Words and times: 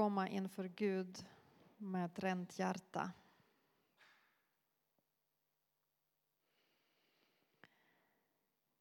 komma 0.00 0.28
inför 0.28 0.64
Gud 0.64 1.24
med 1.76 2.04
ett 2.04 2.18
rent 2.18 2.58
hjärta. 2.58 3.12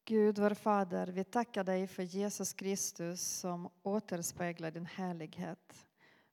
Gud, 0.06 0.40
vår 0.40 0.54
Fader, 0.54 1.08
vi 1.08 1.24
tackar 1.24 1.64
dig 1.64 1.88
för 1.88 2.04
Jesus 2.04 2.54
Kristus 2.54 3.22
som 3.22 3.70
återspeglar 3.84 4.72
din 4.72 4.86
härlighet. 4.86 5.88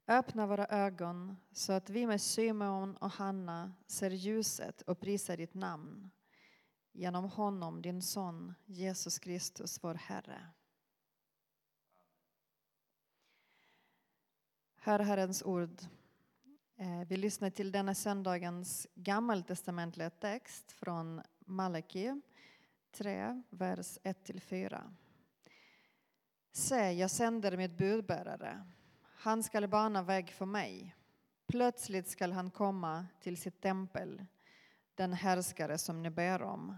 Öppna 0.06 0.46
våra 0.46 0.66
ögon 0.66 1.36
så 1.52 1.72
att 1.72 1.90
vi 1.90 2.06
med 2.06 2.20
Symeon 2.20 2.96
och 2.96 3.10
Hanna 3.10 3.72
ser 3.86 4.10
ljuset 4.10 4.82
och 4.82 5.00
prisar 5.00 5.36
ditt 5.36 5.54
namn. 5.54 6.10
Genom 6.92 7.24
honom, 7.24 7.82
din 7.82 8.02
son, 8.02 8.54
Jesus 8.64 9.18
Kristus, 9.18 9.78
vår 9.82 9.94
Herre. 9.94 10.46
Hör 14.86 14.98
Herrens 14.98 15.42
ord. 15.42 15.80
Eh, 16.76 17.00
vi 17.08 17.16
lyssnar 17.16 17.50
till 17.50 17.72
denna 17.72 17.94
söndagens 17.94 18.86
gammaltestamentliga 18.94 20.10
text 20.10 20.72
från 20.72 21.22
Malaki 21.38 22.20
3, 22.92 23.42
vers 23.50 23.98
1-4. 24.02 24.94
Se, 26.52 26.92
jag 26.92 27.10
sänder 27.10 27.56
mitt 27.56 27.78
budbärare. 27.78 28.66
Han 29.02 29.42
skall 29.42 29.68
bana 29.68 30.02
väg 30.02 30.30
för 30.30 30.46
mig. 30.46 30.96
Plötsligt 31.46 32.08
skall 32.08 32.32
han 32.32 32.50
komma 32.50 33.06
till 33.20 33.36
sitt 33.36 33.60
tempel, 33.60 34.26
den 34.94 35.12
härskare 35.12 35.78
som 35.78 36.02
ni 36.02 36.10
ber 36.10 36.42
om, 36.42 36.76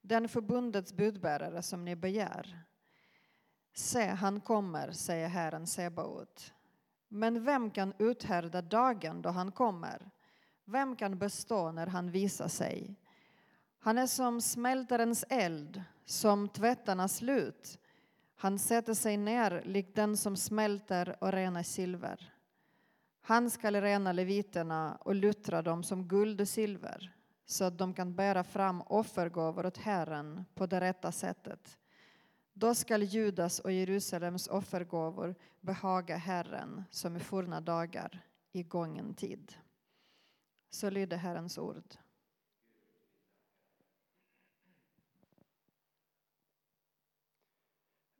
den 0.00 0.28
förbundets 0.28 0.92
budbärare 0.92 1.62
som 1.62 1.84
ni 1.84 1.96
begär. 1.96 2.62
Se, 3.74 4.06
han 4.06 4.40
kommer, 4.40 4.92
säger 4.92 5.28
Herren 5.28 5.66
Sebaot. 5.66 6.52
Men 7.12 7.44
vem 7.44 7.70
kan 7.70 7.92
uthärda 7.98 8.62
dagen 8.62 9.22
då 9.22 9.28
han 9.28 9.52
kommer? 9.52 10.10
Vem 10.64 10.96
kan 10.96 11.18
bestå 11.18 11.72
när 11.72 11.86
han 11.86 12.10
visar 12.10 12.48
sig? 12.48 12.96
Han 13.78 13.98
är 13.98 14.06
som 14.06 14.40
smältarens 14.40 15.24
eld, 15.28 15.82
som 16.04 16.48
tvättarnas 16.48 17.22
lut. 17.22 17.78
Han 18.36 18.58
sätter 18.58 18.94
sig 18.94 19.16
ner 19.16 19.62
likt 19.64 19.94
den 19.94 20.16
som 20.16 20.36
smälter 20.36 21.16
och 21.20 21.32
renar 21.32 21.62
silver. 21.62 22.32
Han 23.20 23.50
skall 23.50 23.80
rena 23.80 24.12
leviterna 24.12 24.98
och 25.00 25.14
luttra 25.14 25.62
dem 25.62 25.82
som 25.82 26.08
guld 26.08 26.40
och 26.40 26.48
silver 26.48 27.14
så 27.46 27.64
att 27.64 27.78
de 27.78 27.94
kan 27.94 28.14
bära 28.14 28.44
fram 28.44 28.82
offergåvor 28.82 29.66
åt 29.66 29.76
Herren 29.76 30.44
på 30.54 30.66
det 30.66 30.80
rätta 30.80 31.12
sättet. 31.12 31.78
Då 32.52 32.74
skall 32.74 33.02
Judas 33.02 33.58
och 33.58 33.72
Jerusalems 33.72 34.48
offergåvor 34.48 35.34
behaga 35.60 36.16
Herren 36.16 36.84
som 36.90 37.16
i 37.16 37.20
forna 37.20 37.60
dagar, 37.60 38.26
i 38.52 38.62
gången 38.62 39.14
tid. 39.14 39.54
Så 40.70 40.90
lyder 40.90 41.16
Herrens 41.16 41.58
ord. 41.58 41.94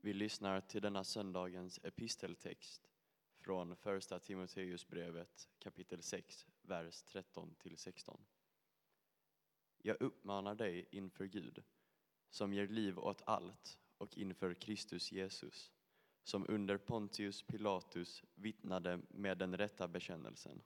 Vi 0.02 0.12
lyssnar 0.12 0.60
till 0.60 0.82
denna 0.82 1.04
söndagens 1.04 1.80
episteltext 1.82 2.90
från 3.40 3.76
Första 3.76 4.18
Timoteusbrevet 4.18 5.48
kapitel 5.58 6.02
6, 6.02 6.46
vers 6.62 7.02
13 7.02 7.54
16. 7.76 8.20
Jag 9.78 9.96
uppmanar 10.00 10.54
dig 10.54 10.88
inför 10.90 11.24
Gud, 11.24 11.62
som 12.30 12.52
ger 12.52 12.68
liv 12.68 12.98
åt 12.98 13.22
allt 13.26 13.78
och 14.00 14.18
inför 14.18 14.54
Kristus 14.54 15.12
Jesus, 15.12 15.72
som 16.24 16.46
under 16.48 16.76
Pontius 16.76 17.42
Pilatus 17.42 18.24
vittnade 18.34 19.00
med 19.08 19.38
den 19.38 19.56
rätta 19.56 19.88
bekännelsen. 19.88 20.62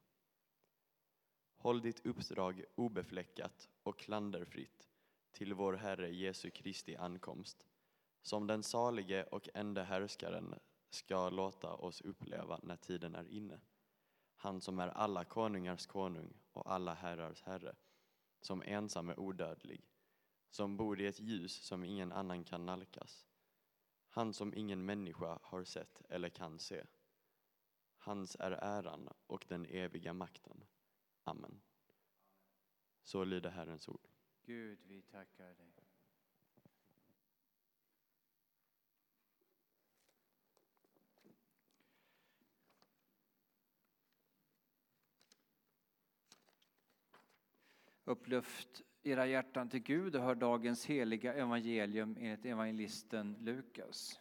Håll 1.57 1.81
ditt 1.81 2.07
uppdrag 2.07 2.65
obefläckat 2.75 3.69
och 3.83 3.99
klanderfritt 3.99 4.89
till 5.33 5.55
vår 5.55 5.73
Herre 5.73 6.11
Jesu 6.11 6.51
Kristi 6.51 6.97
ankomst, 6.97 7.67
som 8.23 8.47
den 8.47 8.63
salige 8.63 9.25
och 9.25 9.49
enda 9.55 9.83
härskaren 9.83 10.55
ska 10.91 11.31
låta 11.31 11.75
oss 11.75 12.01
uppleva 12.01 12.61
när 12.63 12.77
tiden 12.77 13.15
är 13.15 13.29
inne. 13.29 13.61
Han 14.37 14.61
som 14.61 14.79
är 14.79 14.89
alla 14.89 15.25
konungars 15.25 15.87
konung 15.87 16.35
och 16.53 16.73
alla 16.73 16.95
herrars 16.95 17.43
herre, 17.43 17.75
som 18.41 18.63
ensam 18.63 19.09
är 19.09 19.21
odödlig, 19.21 19.94
som 20.55 20.77
bor 20.77 21.01
i 21.01 21.07
ett 21.07 21.21
ljus 21.21 21.53
som 21.53 21.85
ingen 21.85 22.13
annan 22.13 22.45
kan 22.45 22.67
nalkas. 22.67 23.27
Han 24.09 24.35
som 24.35 24.55
ingen 24.55 24.85
människa 24.85 25.39
har 25.43 25.65
sett 25.65 26.03
eller 26.09 26.29
kan 26.29 26.59
se. 26.59 26.85
Hans 27.97 28.37
är 28.41 28.51
äran 28.51 29.09
och 29.27 29.45
den 29.49 29.67
eviga 29.67 30.13
makten. 30.13 30.65
Amen. 31.23 31.61
Så 33.03 33.25
lyder 33.25 33.51
Herrens 33.51 33.89
ord. 33.89 34.09
Gud, 34.43 34.79
vi 34.87 35.03
tackar 35.03 35.55
dig. 35.55 35.75
Upplyft 48.05 48.83
era 49.07 49.27
hjärtan 49.27 49.69
till 49.69 49.83
Gud 49.83 50.17
och 50.17 50.23
hör 50.23 50.35
dagens 50.35 50.87
heliga 50.87 51.35
evangelium 51.35 52.17
enligt 52.21 52.45
evangelisten 52.45 53.37
Lukas. 53.41 54.21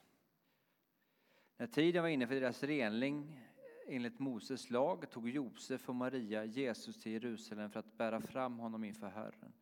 När 1.57 1.67
tiden 1.67 2.01
var 2.01 2.09
inne 2.09 2.27
för 2.27 2.35
deras 2.35 2.63
renling 2.63 3.39
enligt 3.87 4.19
Moses 4.19 4.69
lag 4.69 5.09
tog 5.09 5.29
Josef 5.29 5.89
och 5.89 5.95
Maria 5.95 6.45
Jesus 6.45 6.99
till 6.99 7.11
Jerusalem 7.11 7.69
för 7.69 7.79
att 7.79 7.97
bära 7.97 8.21
fram 8.21 8.59
honom 8.59 8.83
inför 8.83 9.07
Herren. 9.07 9.53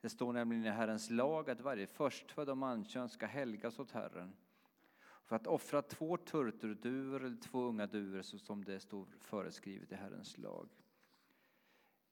Det 0.00 0.08
står 0.08 0.32
nämligen 0.32 0.64
i 0.64 0.70
Herrens 0.70 1.10
lag 1.10 1.50
att 1.50 1.60
varje 1.60 1.86
förstfödd 1.86 2.50
och 2.50 2.58
mankön 2.58 3.08
ska 3.08 3.26
helgas 3.26 3.78
åt 3.78 3.92
Herren. 3.92 4.32
För 5.24 5.36
att 5.36 5.46
offra 5.46 5.82
två 5.82 6.16
turturduvor 6.16 7.24
eller 7.24 7.36
två 7.36 7.62
unga 7.62 7.86
duvor 7.86 8.22
så 8.22 8.38
som 8.38 8.64
det 8.64 8.80
står 8.80 9.06
föreskrivet 9.20 9.92
i 9.92 9.94
Herrens 9.94 10.38
lag. 10.38 10.68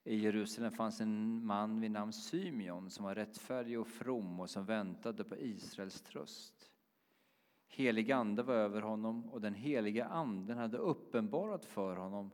I 0.07 0.15
Jerusalem 0.15 0.71
fanns 0.71 1.01
en 1.01 1.45
man 1.45 1.79
vid 1.79 1.91
namn 1.91 2.13
Symeon 2.13 2.89
som 2.89 3.05
var 3.05 3.15
rättfärdig 3.15 3.79
och 3.79 3.87
from 3.87 4.39
och 4.39 4.49
som 4.49 4.65
väntade 4.65 5.23
på 5.23 5.37
Israels 5.37 6.01
tröst. 6.01 6.71
Helig 7.67 8.11
ande 8.11 8.43
var 8.43 8.53
över 8.53 8.81
honom 8.81 9.29
och 9.29 9.41
den 9.41 9.53
heliga 9.53 10.05
anden 10.05 10.57
hade 10.57 10.77
uppenbarat 10.77 11.65
för 11.65 11.95
honom 11.95 12.31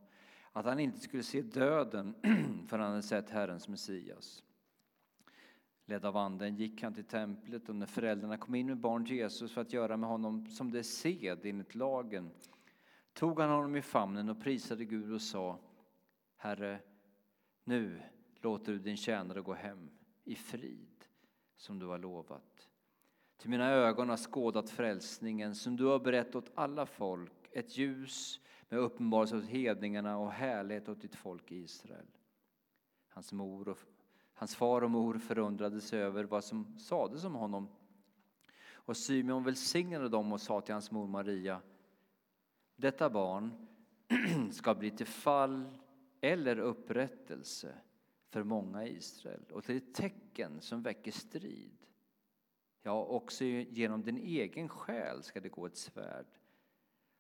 att 0.52 0.66
han 0.66 0.80
inte 0.80 1.00
skulle 1.00 1.24
se 1.24 1.42
döden 1.42 2.16
för 2.68 2.80
han 2.80 2.90
hade 2.90 3.02
sett 3.02 3.30
Herrens 3.30 3.68
Messias. 3.68 4.44
Ledd 5.86 6.06
av 6.06 6.18
anden 6.18 6.56
gick 6.56 6.84
han 6.84 6.94
till 6.94 7.04
templet 7.04 7.70
och 7.70 7.76
när 7.76 7.86
föräldrarna 7.86 8.38
kom 8.38 8.56
in 8.56 8.68
med 8.68 8.78
barn 8.78 9.06
till 9.06 9.16
Jesus 9.16 9.52
för 9.52 9.62
att 9.62 9.74
göra 9.74 9.98
med 9.98 10.10
honom 10.10 10.48
som 10.48 10.72
det 10.72 10.80
är 10.80 10.84
sed 10.84 11.40
enligt 11.44 11.76
lagen 11.76 12.32
tog 13.14 13.40
han 13.40 13.50
honom 13.50 13.76
i 13.76 13.82
famnen 13.82 14.30
och 14.30 14.42
prisade 14.42 14.86
Gud 14.86 15.14
och 15.14 15.22
sa 15.22 15.60
Herre, 16.38 16.80
nu 17.64 18.02
låter 18.42 18.72
du 18.72 18.80
din 18.80 18.98
tjänare 18.98 19.42
gå 19.42 19.54
hem 19.54 19.90
i 20.24 20.36
frid 20.36 21.06
som 21.58 21.80
du 21.80 21.86
har 21.86 21.98
lovat. 21.98 22.70
Till 23.38 23.50
mina 23.50 23.70
ögon 23.70 24.10
har 24.10 24.18
skådat 24.18 24.70
frälsningen 24.70 25.56
som 25.56 25.76
du 25.76 25.86
har 25.86 26.00
berättat 26.00 26.36
åt 26.36 26.52
alla 26.56 26.86
folk, 26.86 27.50
ett 27.52 27.78
ljus 27.78 28.40
med 28.70 28.80
uppenbarelse 28.80 29.38
åt 29.38 29.46
hedningarna 29.46 30.18
och 30.18 30.32
härlighet 30.32 30.90
åt 30.90 31.02
ditt 31.02 31.16
folk 31.16 31.52
Israel. 31.52 32.06
Hans, 33.10 33.34
mor 33.34 33.70
och, 33.70 33.78
hans 34.34 34.56
far 34.56 34.82
och 34.82 34.92
mor 34.92 35.18
förundrade 35.18 35.82
sig 35.82 36.00
över 36.00 36.24
vad 36.24 36.44
som 36.44 36.78
sades 36.80 37.24
om 37.24 37.36
honom. 37.36 37.68
Och 38.72 38.98
Symeon 38.98 39.44
välsignade 39.44 40.10
dem 40.10 40.34
och 40.34 40.42
sa 40.42 40.62
till 40.62 40.74
hans 40.74 40.92
mor 40.92 41.08
Maria 41.08 41.62
Detta 42.76 43.10
barn 43.10 43.68
ska 44.52 44.76
bli 44.76 44.92
till 44.92 45.08
fall 45.08 45.78
eller 46.24 46.60
upprättelse 46.60 47.76
för 48.30 48.44
många 48.44 48.86
i 48.86 48.96
Israel 48.96 49.46
och 49.52 49.64
till 49.64 49.78
ett 49.78 49.94
tecken 49.94 50.62
som 50.62 50.82
väcker 50.82 51.12
strid. 51.12 51.86
Ja, 52.82 53.04
också 53.04 53.44
genom 53.46 54.04
din 54.04 54.18
egen 54.18 54.70
själ 54.70 55.24
ska 55.24 55.40
det 55.40 55.50
gå 55.50 55.66
ett 55.66 55.78
svärd 55.78 56.26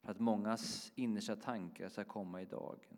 för 0.02 0.12
att 0.12 0.20
mångas 0.20 0.92
innersta 0.96 1.36
tankar 1.36 1.90
ska 1.90 2.04
komma 2.04 2.42
i 2.42 2.46
dagen. 2.46 2.98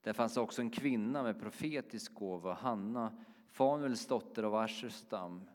Där 0.00 0.12
fanns 0.12 0.36
också 0.36 0.62
en 0.62 0.70
kvinna 0.70 1.22
med 1.22 1.40
profetisk 1.40 2.14
gåva, 2.14 2.54
Hanna, 2.54 3.24
Fanuels 3.48 4.06
dotter 4.06 4.42
av 4.42 4.54
Aschers 4.54 4.94
stam. 4.94 5.48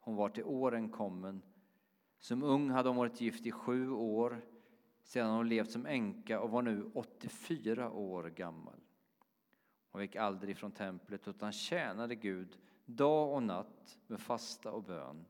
Hon 0.00 0.16
var 0.16 0.28
till 0.28 0.44
åren 0.44 0.88
kommen. 0.88 1.42
Som 2.18 2.42
ung 2.42 2.70
hade 2.70 2.88
hon 2.88 2.96
varit 2.96 3.20
gift 3.20 3.46
i 3.46 3.50
sju 3.50 3.90
år 3.90 4.42
sedan 5.06 5.30
hon 5.30 5.48
levt 5.48 5.70
som 5.70 5.86
änka 5.86 6.40
och 6.40 6.50
var 6.50 6.62
nu 6.62 6.90
84 6.94 7.90
år 7.90 8.24
gammal. 8.24 8.80
Hon 9.90 10.02
gick 10.02 10.16
aldrig 10.16 10.56
från 10.56 10.72
templet 10.72 11.28
utan 11.28 11.52
tjänade 11.52 12.14
Gud 12.14 12.58
dag 12.86 13.34
och 13.34 13.42
natt 13.42 13.98
med 14.06 14.20
fasta 14.20 14.72
och 14.72 14.82
bön. 14.82 15.24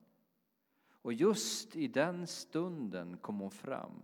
Och 0.89 1.13
just 1.13 1.77
i 1.77 1.89
den 1.89 2.27
stunden 2.27 3.17
kom 3.17 3.41
hon 3.41 3.51
fram. 3.51 4.03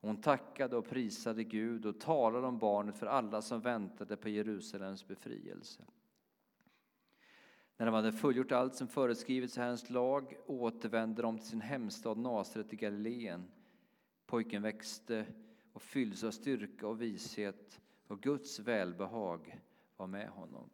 Hon 0.00 0.20
tackade 0.20 0.76
och 0.76 0.88
prisade 0.88 1.44
Gud 1.44 1.86
och 1.86 2.00
talade 2.00 2.46
om 2.46 2.58
barnet 2.58 2.98
för 2.98 3.06
alla 3.06 3.42
som 3.42 3.60
väntade 3.60 4.16
på 4.16 4.28
Jerusalems 4.28 5.08
befrielse. 5.08 5.84
När 7.76 7.86
de 7.86 7.94
hade 7.94 8.12
fullgjort 8.12 8.52
allt 8.52 8.74
som 8.74 8.88
föreskrivits 8.88 9.56
i 9.56 9.60
Herrens 9.60 9.90
lag 9.90 10.36
återvände 10.46 11.22
de 11.22 11.38
till 11.38 11.48
sin 11.48 11.60
hemstad 11.60 12.18
Nasaret 12.18 12.72
i 12.72 12.76
Galileen. 12.76 13.48
Pojken 14.26 14.62
växte 14.62 15.26
och 15.72 15.82
fylldes 15.82 16.24
av 16.24 16.30
styrka 16.30 16.86
och 16.86 17.02
vishet 17.02 17.80
och 18.06 18.20
Guds 18.20 18.58
välbehag 18.58 19.60
var 19.96 20.06
med 20.06 20.28
honom. 20.28 20.70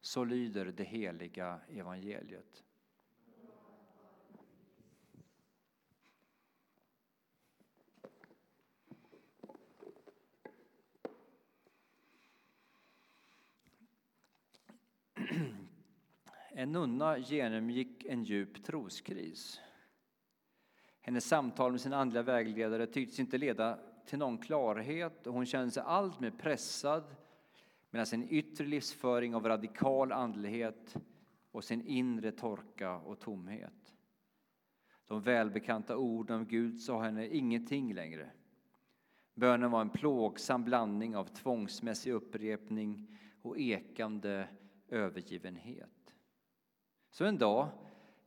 Så 0.00 0.24
lyder 0.24 0.66
det 0.66 0.84
heliga 0.84 1.60
evangeliet. 1.68 2.64
En 16.56 16.72
nunna 16.72 17.18
genomgick 17.18 18.04
en 18.04 18.24
djup 18.24 18.64
troskris. 18.64 19.60
Hennes 21.06 21.24
samtal 21.24 21.72
med 21.72 21.80
sin 21.80 21.92
andliga 21.92 22.22
vägledare 22.22 22.86
tycktes 22.86 23.20
inte 23.20 23.38
leda 23.38 23.78
till 24.06 24.18
någon 24.18 24.38
klarhet 24.38 25.26
och 25.26 25.34
hon 25.34 25.46
kände 25.46 25.70
sig 25.70 25.82
alltmer 25.86 26.30
pressad 26.30 27.16
mellan 27.90 28.06
sin 28.06 28.28
yttre 28.30 28.66
livsföring 28.66 29.34
av 29.34 29.48
radikal 29.48 30.12
andlighet 30.12 30.96
och 31.50 31.64
sin 31.64 31.86
inre 31.86 32.32
torka 32.32 32.96
och 32.96 33.20
tomhet. 33.20 33.94
De 35.06 35.22
välbekanta 35.22 35.96
orden 35.96 36.36
om 36.36 36.46
Gud 36.46 36.80
sa 36.80 37.02
henne 37.02 37.28
ingenting 37.28 37.94
längre. 37.94 38.30
Bönen 39.34 39.70
var 39.70 39.80
en 39.80 39.90
plågsam 39.90 40.64
blandning 40.64 41.16
av 41.16 41.24
tvångsmässig 41.24 42.12
upprepning 42.12 43.18
och 43.42 43.58
ekande 43.58 44.48
övergivenhet. 44.88 46.14
Så 47.10 47.24
en 47.24 47.38
dag 47.38 47.68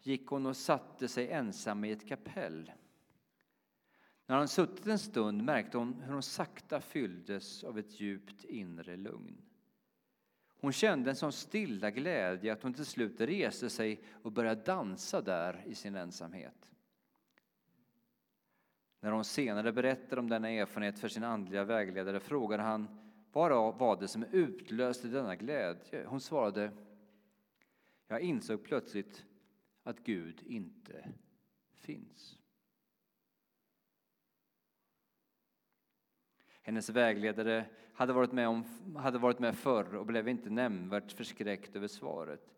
gick 0.04 0.28
hon 0.28 0.46
och 0.46 0.58
satte 0.58 1.08
sig 1.08 1.32
ensam 1.32 1.86
i 1.86 1.92
ett 1.92 2.08
kapell. 2.08 2.72
När 4.26 4.38
hon 4.38 4.48
suttit 4.48 4.88
en 4.88 5.00
stund 5.00 5.44
märkte 5.44 5.78
hon 5.78 6.02
hur 6.02 6.14
hon 6.14 6.24
sakta 6.24 6.82
fylldes 6.82 7.64
av 7.64 7.80
ett 7.80 8.00
djupt 8.00 8.44
inre 8.44 8.98
lugn. 8.98 9.42
Hon 10.60 10.72
kände 10.72 11.10
en 11.10 11.16
sån 11.16 11.32
stilla 11.32 11.92
glädje 11.92 12.54
att 12.54 12.64
hon 12.64 12.74
till 12.74 12.86
slut 12.86 13.22
reste 13.22 13.70
sig 13.70 14.02
och 14.24 14.32
började 14.32 14.62
dansa 14.62 15.22
där 15.22 15.64
i 15.66 15.76
sin 15.76 15.96
ensamhet. 15.96 16.72
När 19.00 19.12
hon 19.12 19.26
senare 19.26 19.72
berättade 19.72 20.22
om 20.22 20.30
denna 20.30 20.50
erfarenhet 20.50 21.00
för 21.00 21.08
sin 21.08 21.24
andliga 21.24 21.64
vägledare 21.64 22.20
frågade 22.20 22.64
han 22.64 22.88
vad 23.32 23.78
var 23.78 24.00
det 24.00 24.08
som 24.08 24.24
utlöste 24.24 25.08
denna 25.08 25.36
glädje. 25.36 26.06
Hon 26.06 26.22
svarade 26.22 26.72
jag 28.08 28.22
insåg 28.22 28.64
plötsligt 28.64 29.26
att 29.88 30.04
Gud 30.04 30.44
inte 30.46 31.10
finns. 31.74 32.38
Hennes 36.62 36.90
vägledare 36.90 37.66
hade 37.94 38.14
varit 38.14 38.32
med, 38.32 38.48
om, 38.48 38.96
hade 38.96 39.18
varit 39.18 39.40
med 39.40 39.58
förr 39.58 39.96
och 39.96 40.06
blev 40.06 40.28
inte 40.28 40.50
nämnvärt 40.50 41.12
förskräckt 41.12 41.76
över 41.76 41.88
svaret. 41.88 42.54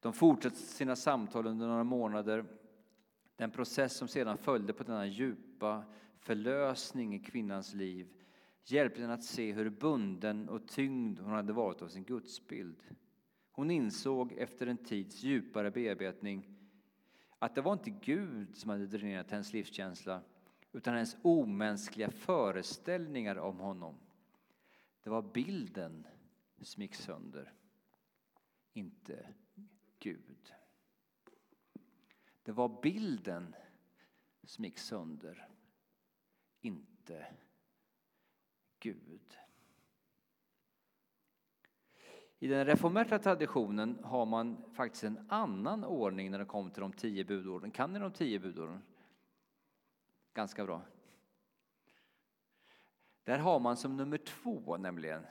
De 0.00 0.12
fortsatte 0.12 0.56
sina 0.56 0.96
samtal 0.96 1.46
under 1.46 1.66
några 1.66 1.84
månader. 1.84 2.44
Den 3.36 3.50
process 3.50 3.96
som 3.96 4.08
sedan 4.08 4.38
följde 4.38 4.72
på 4.72 4.82
denna 4.82 5.06
djupa 5.06 5.84
förlösning 6.18 7.14
i 7.14 7.18
kvinnans 7.18 7.74
liv 7.74 8.08
hjälpte 8.64 9.00
henne 9.00 9.14
att 9.14 9.24
se 9.24 9.52
hur 9.52 9.70
bunden 9.70 10.48
och 10.48 10.68
tyngd 10.68 11.18
hon 11.18 11.32
hade 11.32 11.52
varit 11.52 11.82
av 11.82 11.88
sin 11.88 12.04
gudsbild. 12.04 12.82
Hon 13.58 13.70
insåg 13.70 14.32
efter 14.32 14.66
en 14.66 14.76
tids 14.76 15.22
djupare 15.22 15.70
bearbetning 15.70 16.48
att 17.38 17.54
det 17.54 17.60
var 17.60 17.72
inte 17.72 17.90
Gud 17.90 18.56
som 18.56 18.70
hade 18.70 18.86
dränerat 18.86 19.30
hennes 19.30 19.52
livskänsla 19.52 20.22
utan 20.72 20.94
hennes 20.94 21.16
omänskliga 21.22 22.10
föreställningar 22.10 23.36
om 23.36 23.58
honom. 23.58 23.98
Det 25.02 25.10
var 25.10 25.22
bilden 25.22 26.06
som 26.60 26.82
gick 26.82 26.94
sönder, 26.94 27.52
inte 28.72 29.34
Gud. 29.98 30.52
Det 32.42 32.52
var 32.52 32.80
bilden 32.82 33.54
som 34.42 34.64
gick 34.64 34.78
sönder, 34.78 35.48
inte 36.60 37.26
Gud. 38.78 39.38
I 42.40 42.46
den 42.48 42.66
reformerta 42.66 43.18
traditionen 43.18 43.98
har 44.02 44.26
man 44.26 44.56
faktiskt 44.72 45.04
en 45.04 45.26
annan 45.28 45.84
ordning 45.84 46.30
när 46.30 46.38
det 46.38 46.44
kommer 46.44 46.70
till 46.70 46.80
de 46.80 46.92
tio 46.92 47.24
budorden. 47.24 47.70
Kan 47.70 47.92
ni 47.92 47.98
de 47.98 48.12
tio 48.12 48.38
budorden? 48.38 48.82
Ganska 50.34 50.64
bra. 50.64 50.82
Där 53.24 53.38
har 53.38 53.60
man 53.60 53.76
som 53.76 53.96
nummer 53.96 54.18
två 54.18 54.76
nämligen. 54.76 55.22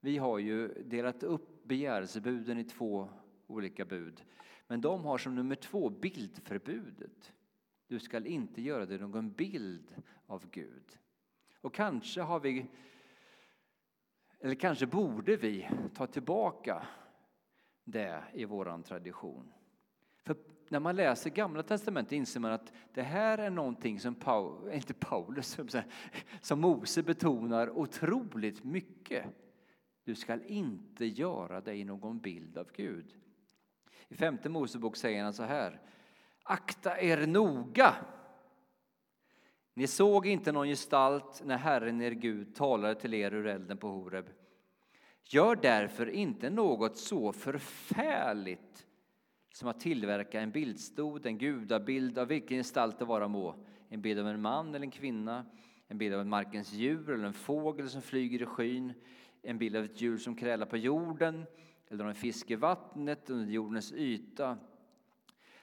Vi 0.00 0.18
har 0.18 0.38
ju 0.38 0.68
delat 0.68 1.22
upp 1.22 1.64
begärelsebuden 1.64 2.58
i 2.58 2.64
två 2.64 3.08
olika 3.46 3.84
bud. 3.84 4.24
Men 4.66 4.80
de 4.80 5.04
har 5.04 5.18
som 5.18 5.34
nummer 5.34 5.54
två 5.54 5.90
bildförbudet. 5.90 7.32
Du 7.86 7.98
skall 7.98 8.26
inte 8.26 8.62
göra 8.62 8.86
dig 8.86 8.98
någon 8.98 9.32
bild 9.32 9.94
av 10.26 10.50
Gud. 10.50 10.98
Och 11.60 11.74
kanske 11.74 12.20
har 12.20 12.40
vi 12.40 12.66
eller 14.42 14.54
kanske 14.54 14.86
borde 14.86 15.36
vi 15.36 15.68
ta 15.94 16.06
tillbaka 16.06 16.86
det 17.84 18.22
i 18.32 18.44
vår 18.44 18.82
tradition. 18.82 19.52
För 20.24 20.36
när 20.68 20.80
man 20.80 20.96
läser 20.96 21.30
Gamla 21.30 21.62
testamentet 21.62 22.12
inser 22.12 22.40
man 22.40 22.52
att 22.52 22.72
det 22.94 23.02
här 23.02 23.38
är 23.38 23.50
någonting 23.50 24.00
som 24.00 24.14
Paul, 24.14 24.70
inte 24.72 24.94
Paulus, 24.94 25.58
som 26.40 26.60
Mose 26.60 27.02
betonar 27.02 27.70
otroligt 27.70 28.64
mycket. 28.64 29.24
Du 30.04 30.14
skall 30.14 30.42
inte 30.46 31.06
göra 31.06 31.60
dig 31.60 31.84
någon 31.84 32.18
bild 32.18 32.58
av 32.58 32.70
Gud. 32.72 33.14
I 34.08 34.14
femte 34.14 34.48
Mosebok 34.48 34.96
säger 34.96 35.24
han 35.24 35.32
så 35.32 35.42
här. 35.42 35.80
Akta 36.42 37.00
er 37.00 37.26
noga 37.26 37.94
ni 39.74 39.86
såg 39.86 40.26
inte 40.26 40.52
någon 40.52 40.68
gestalt 40.68 41.42
när 41.44 41.56
Herren 41.56 42.02
er 42.02 42.10
Gud 42.10 42.54
talade 42.54 42.94
till 42.94 43.14
er 43.14 43.34
ur 43.34 43.46
elden 43.46 43.78
på 43.78 43.88
Horeb. 43.88 44.26
Gör 45.24 45.56
därför 45.56 46.10
inte 46.10 46.50
något 46.50 46.96
så 46.96 47.32
förfärligt 47.32 48.86
som 49.54 49.68
att 49.68 49.80
tillverka 49.80 50.40
en 50.40 50.50
bildstod, 50.50 51.26
en 51.26 51.38
gudabild 51.38 52.18
av 52.18 52.28
vilken 52.28 52.56
gestalt 52.56 52.98
det 52.98 53.04
vara 53.04 53.28
må. 53.28 53.54
En 53.88 54.02
bild 54.02 54.20
av 54.20 54.28
en 54.28 54.42
man 54.42 54.68
eller 54.68 54.80
en 54.80 54.90
kvinna, 54.90 55.46
en 55.88 55.98
bild 55.98 56.14
av 56.14 56.20
en 56.20 56.28
markens 56.28 56.72
djur 56.72 57.10
eller 57.10 57.24
en 57.24 57.32
fågel 57.32 57.88
som 57.88 58.02
flyger 58.02 58.42
i 58.42 58.46
skyn, 58.46 58.92
en 59.42 59.58
bild 59.58 59.76
av 59.76 59.84
ett 59.84 60.00
djur 60.00 60.18
som 60.18 60.36
krälar 60.36 60.66
på 60.66 60.76
jorden 60.76 61.44
eller 61.88 62.04
av 62.04 62.10
en 62.10 62.16
fisk 62.16 62.50
i 62.50 62.54
vattnet 62.54 63.30
under 63.30 63.52
jordens 63.52 63.92
yta 63.92 64.58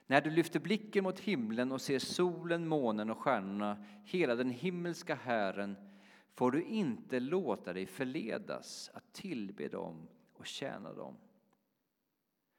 när 0.09 0.21
du 0.21 0.29
lyfter 0.29 0.59
blicken 0.59 1.03
mot 1.03 1.19
himlen 1.19 1.71
och 1.71 1.81
ser 1.81 1.99
solen, 1.99 2.67
månen 2.67 3.09
och 3.09 3.17
stjärnorna, 3.17 3.77
hela 4.05 4.35
den 4.35 4.49
himmelska 4.49 5.15
hären, 5.15 5.75
får 6.33 6.51
du 6.51 6.63
inte 6.63 7.19
låta 7.19 7.73
dig 7.73 7.85
förledas 7.85 8.89
att 8.93 9.13
tillbe 9.13 9.67
dem 9.67 10.07
och 10.33 10.45
tjäna 10.45 10.93
dem. 10.93 11.15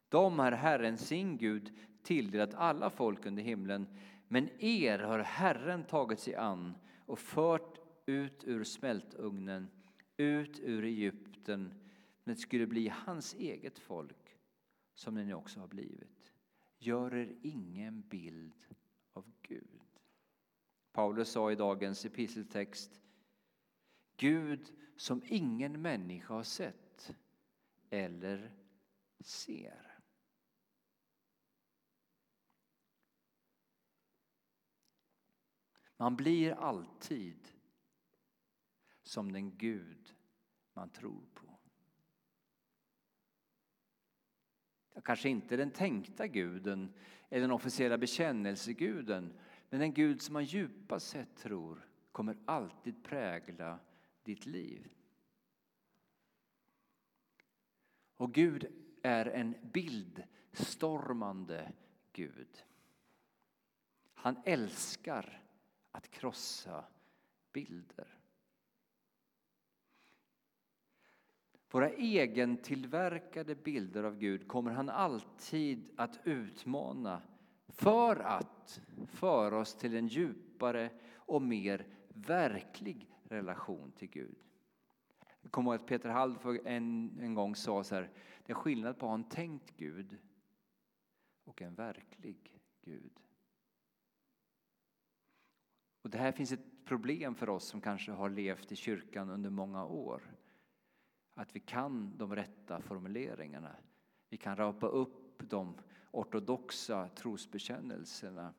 De 0.09 0.39
har 0.39 0.53
Herren 0.53 0.99
sin 0.99 1.37
Gud 1.37 1.73
tilldelat 2.03 2.55
alla 2.55 2.91
folk 2.91 3.27
under 3.27 3.43
himlen, 3.43 3.87
men 4.29 4.49
er 4.59 4.99
har 4.99 5.19
Herren 5.19 5.85
tagit 5.85 6.21
sig 6.21 6.35
an 6.35 6.75
och 7.07 7.19
fört 7.19 7.79
ut 8.07 8.45
ur 8.45 8.65
smältugnen, 8.65 9.69
ut 10.17 10.61
ur 10.61 10.85
Egypten, 10.85 11.75
men 12.25 12.35
det 12.35 12.41
skulle 12.41 12.67
bli 12.67 12.93
hans 13.07 13.35
eget 13.35 13.79
folk 13.79 14.37
som 14.95 15.15
ni 15.15 15.35
också 15.35 15.61
har 15.61 15.69
blivit. 15.69 16.20
Gör 16.83 17.15
er 17.15 17.37
ingen 17.43 18.03
bild 18.03 18.67
av 19.13 19.33
Gud. 19.43 19.81
Paulus 20.93 21.29
sa 21.29 21.53
i 21.53 21.55
dagens 21.55 22.05
episteltext 22.05 23.01
Gud 24.17 24.73
som 24.97 25.23
ingen 25.27 25.83
människa 25.83 26.35
har 26.35 26.43
sett 26.43 27.17
eller 27.91 28.57
ser. 29.21 30.03
Man 35.97 36.17
blir 36.17 36.53
alltid 36.53 37.49
som 39.03 39.33
den 39.33 39.57
Gud 39.57 40.15
man 40.73 40.91
tror 40.91 41.27
på. 41.35 41.60
Kanske 45.05 45.29
inte 45.29 45.57
den 45.57 45.71
tänkta 45.71 46.27
guden 46.27 46.95
eller 47.29 47.41
den 47.41 47.51
officiella 47.51 47.99
bekännelseguden 47.99 49.33
men 49.71 49.81
den 49.81 49.95
Gud 49.95 50.23
som 50.23 50.33
man 50.33 50.45
djupast 50.45 51.09
sett 51.09 51.37
tror 51.37 51.89
kommer 52.13 52.37
alltid 52.45 53.05
prägla 53.05 53.79
ditt 54.23 54.47
liv. 54.47 54.95
Och 58.17 58.35
Gud 58.35 58.67
är 59.03 59.27
en 59.27 59.55
bildstormande 59.73 61.73
Gud. 62.13 62.65
Han 64.15 64.37
älskar 64.45 65.43
att 65.91 66.11
krossa 66.11 66.85
bilder. 67.53 68.20
Våra 71.71 71.91
egentillverkade 71.91 73.55
bilder 73.55 74.05
av 74.05 74.19
Gud 74.19 74.49
kommer 74.49 74.71
han 74.71 74.89
alltid 74.89 75.91
att 75.97 76.21
utmana 76.25 77.23
för 77.69 78.17
att 78.17 78.81
föra 79.07 79.59
oss 79.59 79.75
till 79.75 79.97
en 79.97 80.07
djupare 80.07 80.91
och 81.15 81.43
mer 81.43 81.87
verklig 82.09 83.11
relation 83.23 83.93
till 83.93 84.09
Gud. 84.09 84.37
Jag 85.43 85.53
kommer 85.53 85.71
ihåg 85.71 85.81
att 85.81 85.87
Peter 85.87 86.09
Halldorf 86.09 86.61
en, 86.65 87.19
en 87.21 87.35
gång 87.35 87.57
sa 87.57 87.85
så 87.85 87.95
här, 87.95 88.11
det 88.47 88.53
är 88.53 88.55
skillnad 88.55 88.99
på 88.99 89.07
att 89.07 89.11
ha 89.11 89.15
en 89.15 89.25
tänkt 89.25 89.77
Gud 89.77 90.19
och 91.45 91.63
en 91.63 91.75
verklig 91.75 92.61
Gud. 92.85 93.21
Och 96.03 96.11
det 96.11 96.19
här 96.19 96.33
finns 96.33 96.53
ett 96.53 96.85
problem 96.85 97.35
för 97.35 97.49
oss 97.49 97.65
som 97.65 97.81
kanske 97.81 98.13
har 98.13 98.31
levt 98.31 98.73
i 98.73 98.77
kyrkan 98.77 99.31
under 99.31 99.51
många 99.51 99.85
år. 99.85 100.40
Att 101.41 101.57
vi 101.57 101.61
kan 101.61 102.17
de 102.17 102.37
rätta 102.37 102.81
formuleringarna. 102.81 103.77
Vi 104.29 104.37
kan 104.37 104.57
rapa 104.57 104.87
upp 104.87 105.43
de 105.51 105.75
ortodoxa 106.11 107.09
trosbekännelserna 107.09 108.55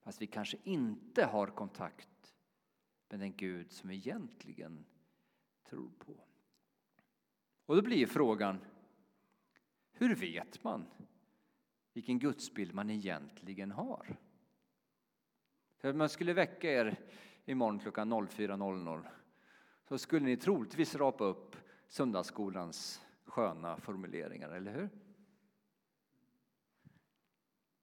fast 0.00 0.22
vi 0.22 0.26
kanske 0.26 0.56
inte 0.64 1.24
har 1.24 1.46
kontakt 1.46 2.34
med 3.08 3.20
den 3.20 3.36
Gud 3.36 3.72
som 3.72 3.88
vi 3.88 3.96
egentligen 3.96 4.84
tror 5.64 5.90
på. 5.98 6.12
Och 7.66 7.76
då 7.76 7.82
blir 7.82 8.06
frågan, 8.06 8.58
hur 9.92 10.14
vet 10.14 10.64
man 10.64 10.86
vilken 11.92 12.18
gudsbild 12.18 12.74
man 12.74 12.90
egentligen 12.90 13.70
har? 13.70 14.16
För 15.76 15.92
man 15.92 16.08
skulle 16.08 16.32
väcka 16.32 16.72
er 16.72 17.00
imorgon 17.44 17.78
klockan 17.78 18.12
04.00 18.12 19.08
så 19.88 19.98
skulle 19.98 20.26
ni 20.26 20.36
troligtvis 20.36 20.94
rapa 20.94 21.24
upp 21.24 21.56
söndagsskolans 21.90 23.02
sköna 23.24 23.76
formuleringar, 23.76 24.50
eller 24.50 24.72
hur? 24.72 24.88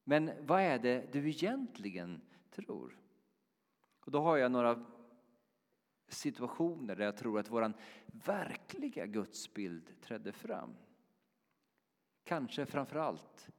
Men 0.04 0.32
vad 0.46 0.62
är 0.62 0.80
det 0.80 1.14
du 1.14 1.30
egentligen 1.30 2.22
tror? 2.52 3.00
Och 4.00 4.12
då 4.12 4.22
har 4.22 4.38
jag 4.38 4.52
några 4.52 4.86
situationer 6.08 6.96
där 6.96 7.06
jag 7.06 7.18
tror 7.18 7.40
att 7.40 7.52
vår 7.52 7.74
verkliga 8.06 9.06
gudsbild 9.06 10.02
trädde 10.02 10.32
fram. 10.32 10.76
Kanske 12.24 12.66
framför 12.66 13.00
allt 13.00 13.50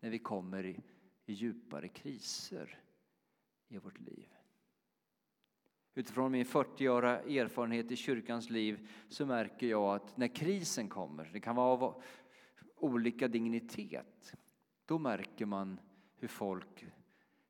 när 0.00 0.10
vi 0.10 0.18
kommer 0.18 0.66
i, 0.66 0.80
i 1.26 1.32
djupare 1.32 1.88
kriser 1.88 2.78
i 3.68 3.78
vårt 3.78 4.00
liv. 4.00 4.34
Utifrån 5.94 6.32
min 6.32 6.44
40-åriga 6.44 7.42
erfarenhet 7.42 7.90
i 7.90 7.96
kyrkans 7.96 8.50
liv 8.50 8.88
så 9.08 9.26
märker 9.26 9.66
jag 9.66 9.94
att 9.94 10.16
när 10.16 10.28
krisen 10.28 10.88
kommer, 10.88 11.30
det 11.32 11.40
kan 11.40 11.56
vara 11.56 11.72
av 11.72 12.02
olika 12.76 13.28
dignitet, 13.28 14.34
då 14.86 14.98
märker 14.98 15.46
man 15.46 15.80
hur 16.16 16.28
folk 16.28 16.86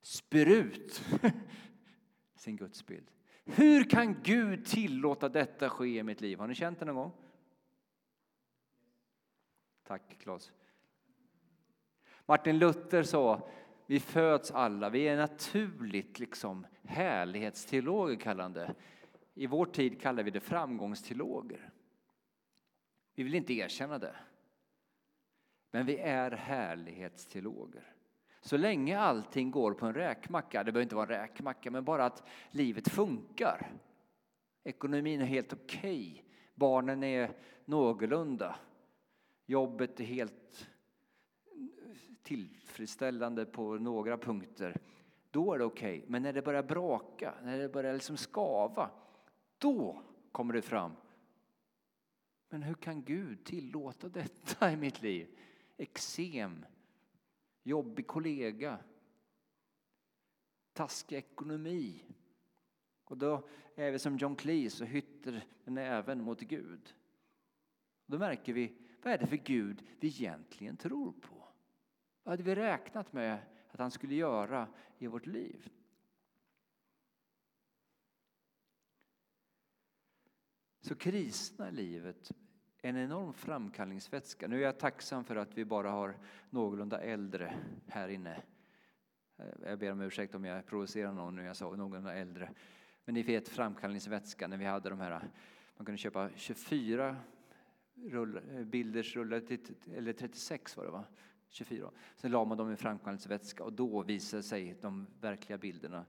spyr 0.03 0.47
ut 0.47 1.05
sin 2.35 2.57
gudsbild. 2.57 3.11
Hur 3.45 3.85
kan 3.85 4.23
Gud 4.23 4.65
tillåta 4.65 5.29
detta 5.29 5.69
ske 5.69 5.99
i 5.99 6.03
mitt 6.03 6.21
liv? 6.21 6.39
Har 6.39 6.47
ni 6.47 6.55
känt 6.55 6.79
det 6.79 6.85
någon 6.85 6.95
gång? 6.95 7.13
Tack 9.83 10.19
Claes. 10.19 10.53
Martin 12.27 12.59
Luther 12.59 13.03
sa 13.03 13.49
vi 13.91 14.01
föds 14.01 14.51
alla, 14.51 14.91
vi 14.91 15.09
är 15.09 15.17
naturligt 15.17 16.19
liksom 16.19 16.67
härlighetsteologer 16.85 18.17
kallande. 18.17 18.61
det. 18.61 18.75
I 19.35 19.47
vår 19.47 19.67
tid 19.67 20.01
kallar 20.01 20.23
vi 20.23 20.31
det 20.31 20.41
framgångsteologer. 20.41 21.71
Vi 23.15 23.23
vill 23.23 23.35
inte 23.35 23.53
erkänna 23.53 23.99
det. 23.99 24.17
Men 25.71 25.87
vi 25.87 25.97
är 25.97 26.31
härlighetsteologer. 26.31 27.95
Så 28.41 28.57
länge 28.57 28.99
allting 28.99 29.51
går 29.51 29.75
på 29.75 29.87
en 29.87 29.95
räkmacka, 29.95 30.65
det 30.65 30.73
behöver 30.73 30.83
inte 30.83 30.97
vara 30.97 31.15
en 31.15 31.21
räkmacka, 31.21 31.71
men 31.71 31.85
bara 31.85 32.05
att 32.05 32.23
livet 32.51 32.89
funkar. 32.89 33.73
Ekonomin 34.65 35.21
är 35.21 35.25
helt 35.27 35.53
okej, 35.53 36.11
okay. 36.13 36.25
barnen 36.55 37.03
är 37.03 37.31
någorlunda, 37.65 38.57
jobbet 39.47 40.01
är 40.01 40.05
helt 40.05 40.69
tillfredsställande 42.31 43.47
på 43.47 43.75
några 43.75 44.19
punkter. 44.19 44.81
Då 45.31 45.55
är 45.55 45.59
det 45.59 45.65
okej, 45.65 45.99
okay. 45.99 46.11
men 46.11 46.23
när 46.23 46.33
det 46.33 46.43
börjar 46.43 46.63
braka, 46.63 47.35
när 47.43 47.59
det 47.59 47.69
börjar 47.69 47.95
liksom 47.95 48.17
skava, 48.17 48.91
då 49.59 50.03
kommer 50.33 50.55
det 50.55 50.63
fram. 50.63 50.93
Men 52.49 52.63
hur 52.63 52.75
kan 52.75 53.03
Gud 53.03 53.45
tillåta 53.45 54.09
detta 54.09 54.73
i 54.73 54.77
mitt 54.77 55.03
liv? 55.03 55.39
Eksem, 55.77 56.65
jobbig 57.63 58.07
kollega, 58.07 58.79
taskig 60.73 61.17
ekonomi. 61.17 62.05
Och 63.05 63.19
då 63.19 63.49
är 63.75 63.91
vi 63.91 63.99
som 63.99 64.17
John 64.17 64.37
Cleese 64.37 64.81
och 64.81 64.87
hytter 64.87 65.45
näven 65.65 66.25
mot 66.25 66.41
Gud. 66.41 66.95
Då 68.07 68.19
märker 68.19 68.53
vi, 68.53 68.77
vad 69.03 69.13
är 69.13 69.19
det 69.19 69.27
för 69.27 69.37
Gud 69.37 69.83
vi 70.01 70.09
egentligen 70.09 70.77
tror 70.77 71.13
på? 71.13 71.50
Vad 72.23 72.33
hade 72.33 72.43
vi 72.43 72.55
räknat 72.55 73.13
med 73.13 73.39
att 73.71 73.79
han 73.79 73.91
skulle 73.91 74.15
göra 74.15 74.69
i 74.99 75.07
vårt 75.07 75.27
liv? 75.27 75.71
Så 80.81 80.95
kriserna 80.95 81.69
i 81.69 81.73
livet 81.73 82.33
en 82.83 82.97
enorm 82.97 83.33
framkallningsvätska. 83.33 84.49
Nu 84.49 84.57
är 84.57 84.61
jag 84.61 84.79
tacksam 84.79 85.25
för 85.25 85.37
att 85.37 85.59
vi 85.59 85.65
bara 85.65 85.91
har 85.91 86.17
någorlunda 86.51 87.01
äldre 87.01 87.55
här 87.89 88.09
inne. 88.09 88.43
Jag 89.65 89.79
ber 89.79 89.93
om 89.93 90.01
ursäkt 90.01 90.35
om 90.35 90.45
jag 90.45 90.67
provocerar 90.67 91.13
någon 91.13 91.37
när 91.37 91.45
jag 91.45 91.57
sa 91.57 91.77
någorlunda 91.77 92.15
äldre. 92.15 92.55
Men 93.05 93.15
ni 93.15 93.23
vet 93.23 93.49
framkallningsvätska 93.49 94.49
när 94.49 94.57
vi 94.57 94.65
hade 94.65 94.91
de 94.91 95.01
här, 95.01 95.11
man 95.77 95.87
kunde 95.87 95.99
köpa 95.99 96.31
24 96.37 97.17
rull, 97.95 98.41
bilders 98.65 99.17
rullar, 99.17 99.43
eller 99.95 100.13
36 100.13 100.77
var 100.77 100.85
det 100.85 100.91
va? 100.91 101.05
24. 101.51 101.91
Sen 102.17 102.31
la 102.31 102.45
man 102.45 102.59
dem 102.59 102.73
i 102.73 102.77
framkallningsvätska 102.77 103.65
och 103.65 103.73
då 103.73 104.03
visade 104.03 104.43
sig 104.43 104.79
de 104.81 105.07
verkliga 105.21 105.59
bilderna. 105.59 106.05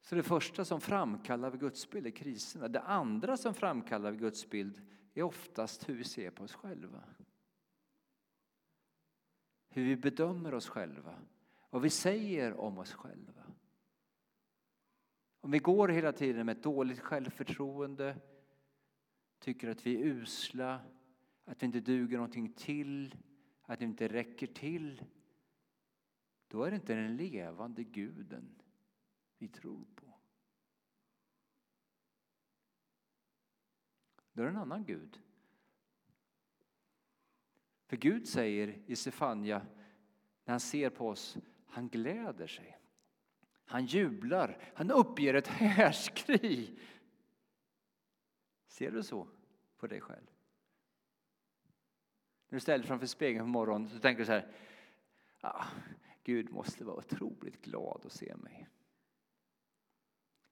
Så 0.00 0.14
det 0.14 0.22
första 0.22 0.64
som 0.64 0.80
framkallar 0.80 1.56
gudsbild 1.56 2.06
är 2.06 2.10
kriserna. 2.10 2.68
Det 2.68 2.80
andra 2.80 3.36
som 3.36 3.54
framkallar 3.54 4.12
gudsbild 4.12 4.82
är 5.14 5.22
oftast 5.22 5.88
hur 5.88 5.94
vi 5.94 6.04
ser 6.04 6.30
på 6.30 6.44
oss 6.44 6.54
själva. 6.54 7.04
Hur 9.68 9.84
vi 9.84 9.96
bedömer 9.96 10.54
oss 10.54 10.68
själva, 10.68 11.14
vad 11.70 11.82
vi 11.82 11.90
säger 11.90 12.60
om 12.60 12.78
oss 12.78 12.92
själva. 12.92 13.42
Om 15.40 15.50
vi 15.50 15.58
går 15.58 15.88
hela 15.88 16.12
tiden 16.12 16.46
med 16.46 16.56
ett 16.56 16.62
dåligt 16.62 17.00
självförtroende, 17.00 18.16
tycker 19.38 19.68
att 19.68 19.86
vi 19.86 19.96
är 19.96 20.06
usla, 20.06 20.80
att 21.46 21.62
vi 21.62 21.66
inte 21.66 21.80
duger 21.80 22.16
någonting 22.16 22.52
till, 22.52 23.16
att 23.62 23.80
vi 23.80 23.84
inte 23.84 24.08
räcker 24.08 24.46
till, 24.46 25.04
då 26.48 26.64
är 26.64 26.70
det 26.70 26.76
inte 26.76 26.94
den 26.94 27.16
levande 27.16 27.84
guden 27.84 28.62
vi 29.38 29.48
tror 29.48 29.84
på. 29.94 30.14
Då 34.32 34.42
är 34.42 34.46
det 34.46 34.50
en 34.50 34.56
annan 34.56 34.84
Gud. 34.84 35.20
För 37.86 37.96
Gud 37.96 38.28
säger 38.28 38.82
i 38.86 38.96
Sefania, 38.96 39.66
när 40.44 40.52
han 40.52 40.60
ser 40.60 40.90
på 40.90 41.08
oss, 41.08 41.38
han 41.66 41.88
gläder 41.88 42.46
sig. 42.46 42.78
Han 43.64 43.86
jublar, 43.86 44.72
han 44.74 44.90
uppger 44.90 45.34
ett 45.34 45.46
härskri. 45.48 46.78
Ser 48.66 48.90
du 48.90 49.02
så 49.02 49.28
på 49.76 49.86
dig 49.86 50.00
själv? 50.00 50.35
När 52.56 52.58
du 52.58 52.62
ställer 52.62 52.78
dig 52.78 52.86
framför 52.86 53.06
spegeln 53.06 53.44
på 53.44 53.48
morgonen 53.48 53.88
så 53.88 53.98
tänker 53.98 54.18
du 54.18 54.26
så 54.26 54.32
här, 54.32 54.52
ah, 55.40 55.64
Gud 56.24 56.50
måste 56.50 56.84
vara 56.84 56.96
otroligt 56.96 57.62
glad 57.62 58.06
att 58.06 58.12
se 58.12 58.36
mig. 58.36 58.68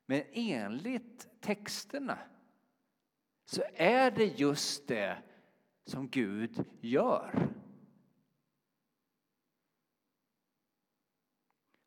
Men 0.06 0.22
enligt 0.32 1.28
texterna 1.40 2.18
så 3.44 3.62
är 3.74 4.10
det 4.10 4.24
just 4.24 4.88
det 4.88 5.22
som 5.84 6.08
Gud 6.08 6.64
gör. 6.80 7.48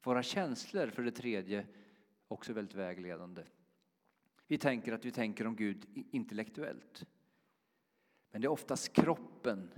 Våra 0.03 0.23
känslor, 0.23 0.87
för 0.87 1.03
det 1.03 1.11
tredje, 1.11 1.67
också 2.27 2.53
väldigt 2.53 2.75
vägledande. 2.75 3.43
Vi 4.47 4.57
tänker 4.57 4.93
att 4.93 5.05
vi 5.05 5.11
tänker 5.11 5.47
om 5.47 5.55
Gud 5.55 5.85
intellektuellt. 6.11 7.05
Men 8.31 8.41
det 8.41 8.45
är 8.45 8.51
oftast 8.51 8.93
kroppen 8.93 9.71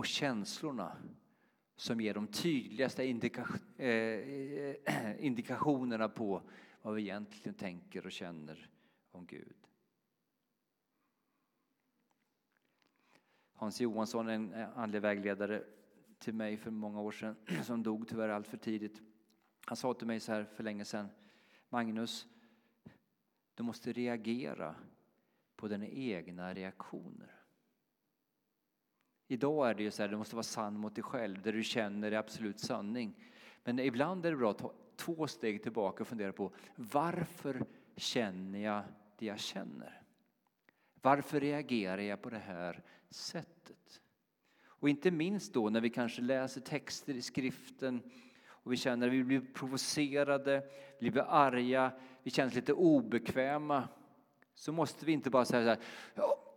och 0.00 0.06
känslorna 0.06 0.96
som 1.76 2.00
ger 2.00 2.14
de 2.14 2.26
tydligaste 2.26 3.04
indika 3.04 3.48
eh, 3.76 4.74
indikationerna 5.24 6.08
på 6.08 6.42
vad 6.82 6.94
vi 6.94 7.02
egentligen 7.02 7.54
tänker 7.54 8.06
och 8.06 8.12
känner 8.12 8.70
om 9.10 9.26
Gud. 9.26 9.56
Hans 13.52 13.80
Johansson, 13.80 14.28
en 14.28 14.52
eh, 14.52 14.78
andlig 14.78 15.02
vägledare 15.02 15.64
till 16.18 16.34
mig 16.34 16.56
för 16.56 16.70
många 16.70 17.00
år 17.00 17.12
sedan, 17.12 17.36
som 17.64 17.82
dog 17.82 18.08
tyvärr 18.08 18.28
allt 18.28 18.48
för 18.48 18.56
tidigt. 18.56 19.02
Han 19.66 19.76
sa 19.76 19.94
till 19.94 20.06
mig 20.06 20.20
så 20.20 20.32
här 20.32 20.44
för 20.44 20.64
länge 20.64 20.84
sedan, 20.84 21.08
Magnus, 21.68 22.26
du 23.54 23.62
måste 23.62 23.92
reagera 23.92 24.74
på 25.56 25.68
dina 25.68 25.86
egna 25.86 26.54
reaktioner. 26.54 27.39
Idag 29.32 29.70
är 29.70 29.74
det 29.74 29.82
ju 29.82 29.90
så 29.90 30.02
här, 30.02 30.08
du 30.08 30.16
måste 30.16 30.36
vara 30.36 30.42
sann 30.42 30.78
mot 30.78 30.94
dig 30.94 31.04
själv, 31.04 31.42
där 31.42 31.52
du 31.52 31.62
känner 31.62 32.12
absolut 32.12 32.60
sanning. 32.60 33.14
Men 33.64 33.78
ibland 33.78 34.26
är 34.26 34.30
det 34.30 34.36
bra 34.36 34.50
att 34.50 34.58
ta 34.58 34.72
två 34.96 35.26
steg 35.26 35.62
tillbaka 35.62 36.02
och 36.02 36.08
fundera 36.08 36.32
på 36.32 36.52
varför 36.74 37.64
känner 37.96 38.58
jag 38.58 38.82
det 39.18 39.26
jag 39.26 39.38
känner? 39.38 40.02
Varför 41.02 41.40
reagerar 41.40 42.02
jag 42.02 42.22
på 42.22 42.30
det 42.30 42.38
här 42.38 42.82
sättet? 43.10 44.00
Och 44.64 44.88
inte 44.88 45.10
minst 45.10 45.54
då 45.54 45.70
när 45.70 45.80
vi 45.80 45.90
kanske 45.90 46.22
läser 46.22 46.60
texter 46.60 47.14
i 47.14 47.22
skriften 47.22 48.02
och 48.46 48.72
vi 48.72 48.76
känner 48.76 49.06
att 49.06 49.12
vi 49.12 49.24
blir 49.24 49.40
provocerade, 49.54 50.62
vi 51.00 51.10
blir 51.10 51.24
arga, 51.28 51.92
vi 52.22 52.30
känner 52.30 52.48
oss 52.48 52.54
lite 52.54 52.72
obekväma 52.72 53.88
så 54.54 54.72
måste 54.72 55.06
vi 55.06 55.12
inte 55.12 55.30
bara 55.30 55.44
säga 55.44 55.62
så 55.62 55.68
här, 55.68 55.88
ja, 56.14 56.49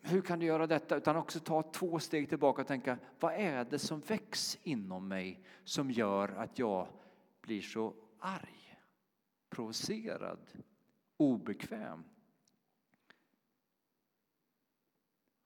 hur 0.00 0.22
kan 0.22 0.38
du 0.38 0.46
göra 0.46 0.66
detta? 0.66 0.96
Utan 0.96 1.16
också 1.16 1.40
ta 1.40 1.62
två 1.62 1.98
steg 1.98 2.28
tillbaka 2.28 2.62
och 2.62 2.68
tänka, 2.68 2.98
vad 3.20 3.34
är 3.34 3.64
det 3.64 3.78
som 3.78 4.00
väcks 4.00 4.58
inom 4.62 5.08
mig 5.08 5.44
som 5.64 5.90
gör 5.90 6.28
att 6.28 6.58
jag 6.58 6.88
blir 7.40 7.62
så 7.62 7.94
arg, 8.18 8.76
provocerad, 9.48 10.38
obekväm? 11.16 12.04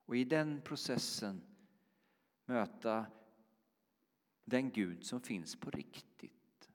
Och 0.06 0.16
i 0.16 0.24
den 0.24 0.60
processen 0.60 1.42
möta 2.44 3.06
den 4.44 4.70
Gud 4.70 5.04
som 5.04 5.20
finns 5.20 5.56
på 5.56 5.70
riktigt. 5.70 6.70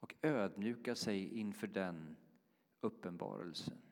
Och 0.00 0.14
ödmjuka 0.22 0.94
sig 0.94 1.38
inför 1.38 1.66
den 1.66 2.16
uppenbarelsen. 2.80 3.89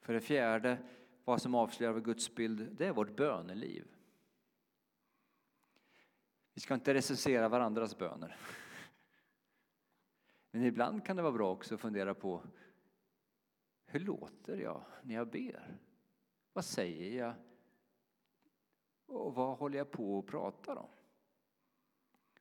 För 0.00 0.12
det 0.12 0.20
fjärde, 0.20 0.78
vad 1.24 1.42
som 1.42 1.54
avslöjar 1.54 1.92
vår 1.92 2.00
gudsbild, 2.00 2.76
det 2.76 2.86
är 2.86 2.92
vårt 2.92 3.16
böneliv. 3.16 3.96
Vi 6.54 6.60
ska 6.60 6.74
inte 6.74 6.94
recensera 6.94 7.48
varandras 7.48 7.98
böner. 7.98 8.36
Men 10.50 10.64
ibland 10.64 11.06
kan 11.06 11.16
det 11.16 11.22
vara 11.22 11.32
bra 11.32 11.50
också 11.50 11.74
att 11.74 11.80
fundera 11.80 12.14
på 12.14 12.42
hur 13.84 14.00
låter 14.00 14.56
jag 14.56 14.84
när 15.02 15.14
jag 15.14 15.30
ber? 15.30 15.78
Vad 16.52 16.64
säger 16.64 17.18
jag? 17.18 17.34
Och 19.06 19.34
vad 19.34 19.58
håller 19.58 19.78
jag 19.78 19.90
på 19.90 20.18
att 20.18 20.26
prata 20.26 20.78
om? 20.78 20.90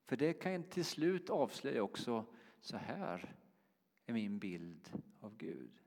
För 0.05 0.17
det 0.17 0.33
kan 0.33 0.63
till 0.63 0.85
slut 0.85 1.29
avslöja 1.29 1.83
också, 1.83 2.25
så 2.59 2.77
här 2.77 3.35
är 4.05 4.13
min 4.13 4.39
bild 4.39 5.03
av 5.19 5.37
Gud. 5.37 5.81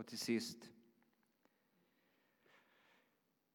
Och 0.00 0.06
till 0.06 0.18
sist, 0.18 0.70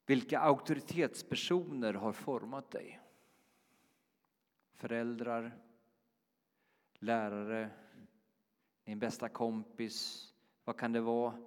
vilka 0.06 0.40
auktoritetspersoner 0.40 1.94
har 1.94 2.12
format 2.12 2.72
dig? 2.72 3.02
Föräldrar, 4.74 5.58
lärare, 6.94 7.70
din 8.84 9.00
bästa 9.00 9.30
kompis, 9.30 10.28
vad 10.64 10.78
kan 10.78 10.92
det 10.92 11.02
vara? 11.02 11.46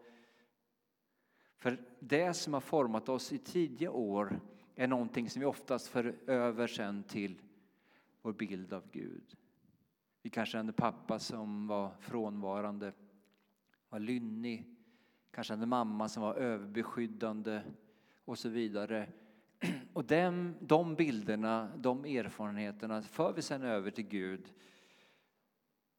För 1.56 1.84
det 2.00 2.34
som 2.34 2.54
har 2.54 2.60
format 2.60 3.08
oss 3.08 3.32
i 3.32 3.38
tidiga 3.38 3.90
år 3.90 4.40
är 4.74 4.86
någonting 4.86 5.30
som 5.30 5.40
vi 5.40 5.46
oftast 5.46 5.88
för 5.88 6.30
över 6.30 6.66
sen 6.66 7.02
till 7.02 7.42
vår 8.22 8.32
bild 8.32 8.72
av 8.72 8.90
Gud. 8.90 9.36
Vi 10.22 10.30
kanske 10.30 10.56
hade 10.58 10.68
en 10.68 10.72
pappa 10.72 11.18
som 11.18 11.66
var 11.66 11.94
frånvarande, 12.00 12.92
var 13.88 13.98
lynnig, 13.98 14.74
kanske 15.30 15.52
hade 15.52 15.62
en 15.62 15.68
mamma 15.68 16.08
som 16.08 16.22
var 16.22 16.34
överbeskyddande 16.34 17.62
och 18.24 18.38
så 18.38 18.48
vidare. 18.48 19.08
Och 19.92 20.04
dem, 20.04 20.54
de 20.60 20.94
bilderna, 20.94 21.72
de 21.76 22.04
erfarenheterna 22.04 23.02
för 23.02 23.32
vi 23.32 23.42
sen 23.42 23.62
över 23.62 23.90
till 23.90 24.08
Gud 24.08 24.52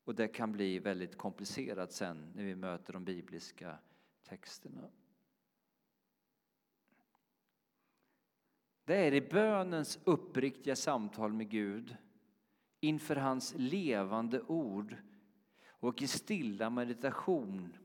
och 0.03 0.15
det 0.15 0.27
kan 0.27 0.51
bli 0.51 0.79
väldigt 0.79 1.17
komplicerat 1.17 1.91
sen 1.91 2.31
när 2.35 2.43
vi 2.43 2.55
möter 2.55 2.93
de 2.93 3.05
bibliska 3.05 3.77
texterna. 4.23 4.89
Det 8.85 8.95
är 8.95 9.13
i 9.13 9.21
bönens 9.21 9.99
uppriktiga 10.03 10.75
samtal 10.75 11.33
med 11.33 11.49
Gud 11.49 11.95
inför 12.79 13.15
hans 13.15 13.53
levande 13.57 14.41
ord 14.41 14.95
och 15.67 16.01
i 16.01 16.07
stilla 16.07 16.69
meditation 16.69 17.77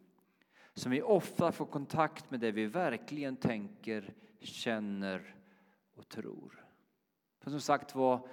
som 0.75 0.93
vi 0.93 1.03
ofta 1.03 1.53
får 1.53 1.67
kontakt 1.67 2.31
med 2.31 2.41
det 2.41 2.53
vi 2.53 2.67
verkligen 2.67 3.37
tänker, 3.37 4.15
känner 4.41 5.35
och 5.95 6.09
tror. 6.09 6.65
För 7.41 7.51
som 7.51 7.61
sagt 7.61 7.95
var, 7.95 8.29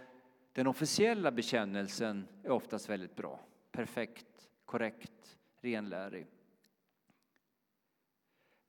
den 0.53 0.67
officiella 0.67 1.31
bekännelsen 1.31 2.27
är 2.43 2.49
oftast 2.49 2.89
väldigt 2.89 3.15
bra 3.15 3.39
perfekt, 3.71 4.49
korrekt, 4.65 5.37
renlärig. 5.61 6.27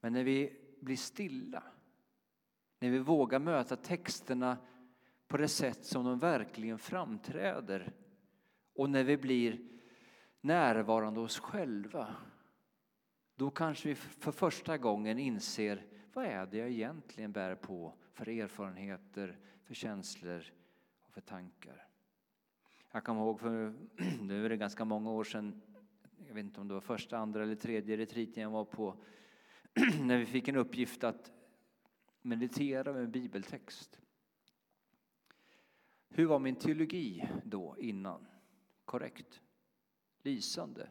Men 0.01 0.13
när 0.13 0.25
vi 0.25 0.61
blir 0.81 0.97
stilla, 0.97 1.63
när 2.79 2.91
vi 2.91 2.99
vågar 2.99 3.39
möta 3.39 3.77
texterna 3.77 4.57
på 5.29 5.37
det 5.37 5.49
sätt 5.49 5.85
som 5.85 6.05
de 6.05 6.19
verkligen 6.19 6.79
framträder 6.79 7.93
och 8.75 8.91
när 8.91 9.05
vi 9.05 9.17
blir 9.17 9.69
närvarande 10.41 11.21
oss 11.21 11.39
själva 11.39 12.17
då 13.43 13.51
kanske 13.51 13.89
vi 13.89 13.95
för 13.95 14.33
första 14.33 14.79
gången 14.79 15.19
inser 15.19 15.87
vad 16.13 16.25
är 16.25 16.47
det 16.47 16.57
jag 16.57 16.71
egentligen 16.71 17.33
bär 17.33 17.55
på 17.55 17.95
för 18.13 18.29
erfarenheter, 18.29 19.39
för 19.65 19.75
känslor 19.75 20.45
och 21.01 21.13
för 21.13 21.21
tankar. 21.21 21.87
Jag 22.91 23.05
kommer 23.05 23.21
ihåg 23.21 23.41
för, 23.41 23.75
nu 24.21 24.45
är 24.45 24.49
det 24.49 24.57
ganska 24.57 24.85
många 24.85 25.11
år 25.11 25.25
sedan, 25.25 25.63
jag 26.29 26.35
vet 26.35 26.45
inte 26.45 26.61
om 26.61 26.69
det 26.69 26.75
var 26.75 26.81
första, 26.81 27.19
andra 27.19 27.43
eller 27.43 27.55
tredje 27.55 27.97
retriten 27.97 28.43
jag 28.43 28.51
var 28.51 28.65
på, 28.65 28.97
när 30.01 30.19
vi 30.19 30.27
fick 30.27 30.49
en 30.49 30.57
uppgift 30.57 31.05
att 31.05 31.33
meditera 32.21 32.93
med 32.93 33.03
en 33.03 33.11
bibeltext. 33.11 34.01
Hur 36.09 36.27
var 36.27 36.39
min 36.39 36.57
teologi 36.57 37.29
då 37.45 37.77
innan? 37.79 38.27
Korrekt? 38.85 39.41
Lysande? 40.23 40.89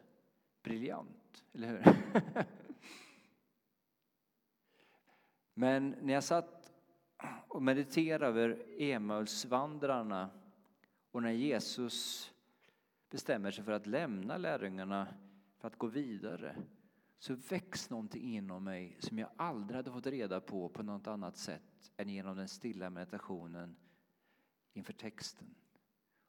Briljant, 0.62 1.21
eller 1.52 1.68
hur? 1.68 1.84
Men 5.54 5.96
när 6.00 6.14
jag 6.14 6.24
satt 6.24 6.72
och 7.48 7.62
mediterade 7.62 8.26
över 8.26 8.64
Emausvandrarna 8.78 10.30
och 11.10 11.22
när 11.22 11.30
Jesus 11.30 12.28
bestämmer 13.10 13.50
sig 13.50 13.64
för 13.64 13.72
att 13.72 13.86
lämna 13.86 14.36
lärjungarna 14.36 15.08
för 15.58 15.68
att 15.68 15.78
gå 15.78 15.86
vidare 15.86 16.56
så 17.18 17.34
väcks 17.34 17.90
någonting 17.90 18.22
inom 18.34 18.64
mig 18.64 18.96
som 19.00 19.18
jag 19.18 19.30
aldrig 19.36 19.76
hade 19.76 19.92
fått 19.92 20.06
reda 20.06 20.40
på 20.40 20.68
på 20.68 20.82
något 20.82 21.06
annat 21.06 21.36
sätt 21.36 21.92
än 21.96 22.08
genom 22.08 22.36
den 22.36 22.48
stilla 22.48 22.90
meditationen 22.90 23.76
inför 24.72 24.92
texten. 24.92 25.54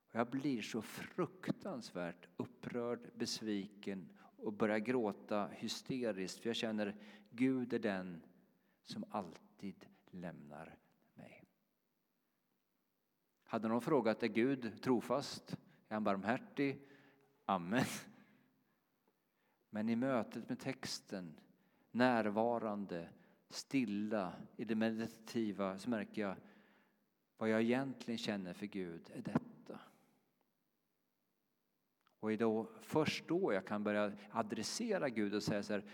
Och 0.09 0.19
jag 0.19 0.29
blir 0.29 0.61
så 0.61 0.81
fruktansvärt 0.81 2.27
upprörd, 2.37 2.99
besviken 3.15 4.09
och 4.43 4.53
börjar 4.53 4.79
gråta 4.79 5.47
hysteriskt 5.47 6.39
för 6.39 6.49
jag 6.49 6.55
känner 6.55 6.95
Gud 7.29 7.73
är 7.73 7.79
den 7.79 8.21
som 8.81 9.05
alltid 9.09 9.85
lämnar 10.11 10.77
mig. 11.13 11.43
hade 13.43 13.67
någon 13.67 13.81
frågat 13.81 14.23
är 14.23 14.27
Gud 14.27 14.81
trofast? 14.81 15.57
Är 15.87 15.93
han 15.93 16.03
barmhärtig? 16.03 16.87
Amen. 17.45 17.85
Men 19.69 19.89
i 19.89 19.95
mötet 19.95 20.49
med 20.49 20.59
texten, 20.59 21.39
närvarande, 21.91 23.09
stilla, 23.49 24.33
i 24.55 24.65
det 24.65 24.75
meditativa 24.75 25.79
så 25.79 25.89
märker 25.89 26.21
jag 26.21 26.35
vad 27.37 27.49
jag 27.49 27.61
egentligen 27.61 28.17
känner 28.17 28.53
för 28.53 28.65
Gud 28.65 29.11
är 29.13 29.21
detta. 29.21 29.52
Och 32.23 32.31
är 32.31 32.37
då, 32.37 32.67
först 32.81 33.27
då 33.27 33.53
jag 33.53 33.65
kan 33.65 33.83
börja 33.83 34.11
adressera 34.31 35.09
Gud 35.09 35.33
och 35.33 35.43
säga 35.43 35.63
så 35.63 35.73
här. 35.73 35.85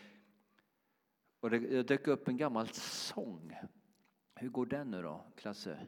Och 1.40 1.50
det, 1.50 1.60
det 1.60 1.84
dök 1.84 2.08
upp 2.08 2.28
en 2.28 2.38
gammal 2.38 2.68
sång. 2.68 3.54
Hur 4.36 4.50
går 4.50 4.66
den 4.66 4.92
nu 4.92 5.02
då, 5.02 5.26
Klasse? 5.36 5.88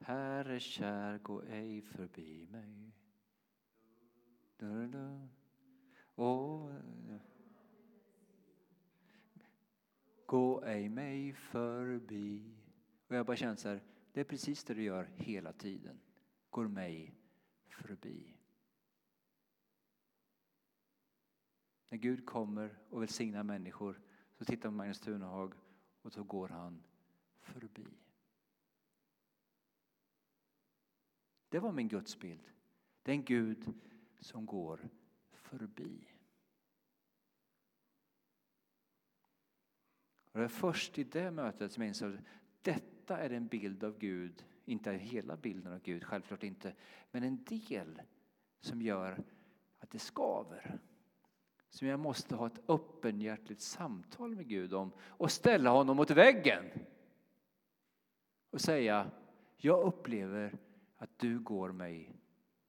Herre 0.00 0.60
kär, 0.60 1.18
gå 1.18 1.42
ej 1.42 1.82
förbi 1.82 2.46
mig. 2.50 2.92
Du, 4.56 4.86
du. 4.86 5.28
Och, 6.14 6.72
gå 10.26 10.64
ej 10.64 10.88
mig 10.88 11.32
förbi. 11.32 12.54
Och 13.08 13.16
jag 13.16 13.26
bara 13.26 13.36
känner 13.36 13.56
så 13.56 13.68
här, 13.68 13.82
det 14.12 14.20
är 14.20 14.24
precis 14.24 14.64
det 14.64 14.74
du 14.74 14.82
gör 14.82 15.04
hela 15.16 15.52
tiden. 15.52 16.00
Går 16.50 16.68
mig 16.68 17.14
förbi. 17.68 18.39
När 21.90 21.98
Gud 21.98 22.26
kommer 22.26 22.78
och 22.90 23.02
välsignar 23.02 23.42
människor 23.42 24.00
så 24.38 24.44
tittar 24.44 24.70
Magnus 24.70 25.00
Tunehag 25.00 25.54
och 26.02 26.12
så 26.12 26.22
går 26.22 26.48
han 26.48 26.82
förbi. 27.40 27.86
Det 31.48 31.58
var 31.58 31.72
min 31.72 31.88
gudsbild. 31.88 32.50
Det 33.02 33.10
är 33.10 33.14
en 33.14 33.24
Gud 33.24 33.74
som 34.20 34.46
går 34.46 34.88
förbi. 35.32 36.08
Och 40.32 40.38
det 40.38 40.44
är 40.44 40.48
först 40.48 40.98
i 40.98 41.04
det 41.04 41.30
mötet 41.30 41.72
som 41.72 41.82
jag 41.82 41.88
insåg 41.88 42.14
att 42.14 42.24
detta 42.62 43.18
är 43.18 43.30
en 43.30 43.46
bild 43.46 43.84
av 43.84 43.98
Gud, 43.98 44.44
inte 44.64 44.92
hela 44.92 45.36
bilden 45.36 45.72
av 45.72 45.80
Gud, 45.80 46.04
självklart 46.04 46.42
inte, 46.42 46.74
men 47.10 47.22
en 47.22 47.44
del 47.44 48.02
som 48.60 48.82
gör 48.82 49.22
att 49.78 49.90
det 49.90 49.98
skaver. 49.98 50.80
Som 51.70 51.88
jag 51.88 52.00
måste 52.00 52.34
ha 52.34 52.46
ett 52.46 52.60
öppenhjärtligt 52.68 53.60
samtal 53.60 54.34
med 54.34 54.48
Gud 54.48 54.74
om 54.74 54.92
och 55.00 55.30
ställa 55.30 55.70
honom 55.70 55.96
mot 55.96 56.10
väggen. 56.10 56.64
Och 58.50 58.60
säga, 58.60 59.10
jag 59.56 59.86
upplever 59.86 60.58
att 60.96 61.18
du 61.18 61.38
går 61.38 61.72
mig 61.72 62.16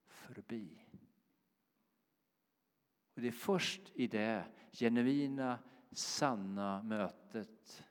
förbi. 0.06 0.86
Och 3.14 3.22
det 3.22 3.28
är 3.28 3.32
först 3.32 3.82
i 3.94 4.08
det 4.08 4.46
genuina, 4.72 5.60
sanna 5.92 6.84
mötet 6.84 7.84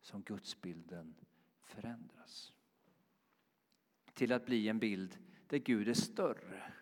som 0.00 0.22
gudsbilden 0.22 1.14
förändras. 1.60 2.52
Till 4.14 4.32
att 4.32 4.46
bli 4.46 4.68
en 4.68 4.78
bild 4.78 5.18
där 5.46 5.58
Gud 5.58 5.88
är 5.88 5.94
större. 5.94 6.72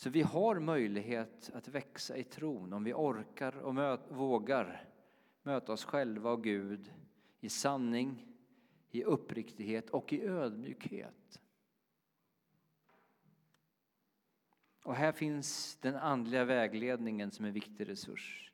Så 0.00 0.10
vi 0.10 0.22
har 0.22 0.60
möjlighet 0.60 1.50
att 1.54 1.68
växa 1.68 2.16
i 2.16 2.24
tron 2.24 2.72
om 2.72 2.84
vi 2.84 2.92
orkar 2.92 3.56
och 3.56 3.98
vågar 4.16 4.88
möta 5.42 5.72
oss 5.72 5.84
själva 5.84 6.30
och 6.30 6.44
Gud 6.44 6.92
i 7.40 7.48
sanning, 7.48 8.26
i 8.90 9.04
uppriktighet 9.04 9.90
och 9.90 10.12
i 10.12 10.22
ödmjukhet. 10.22 11.40
Och 14.84 14.94
här 14.94 15.12
finns 15.12 15.78
den 15.80 15.96
andliga 15.96 16.44
vägledningen 16.44 17.30
som 17.30 17.44
en 17.44 17.52
viktig 17.52 17.88
resurs. 17.88 18.49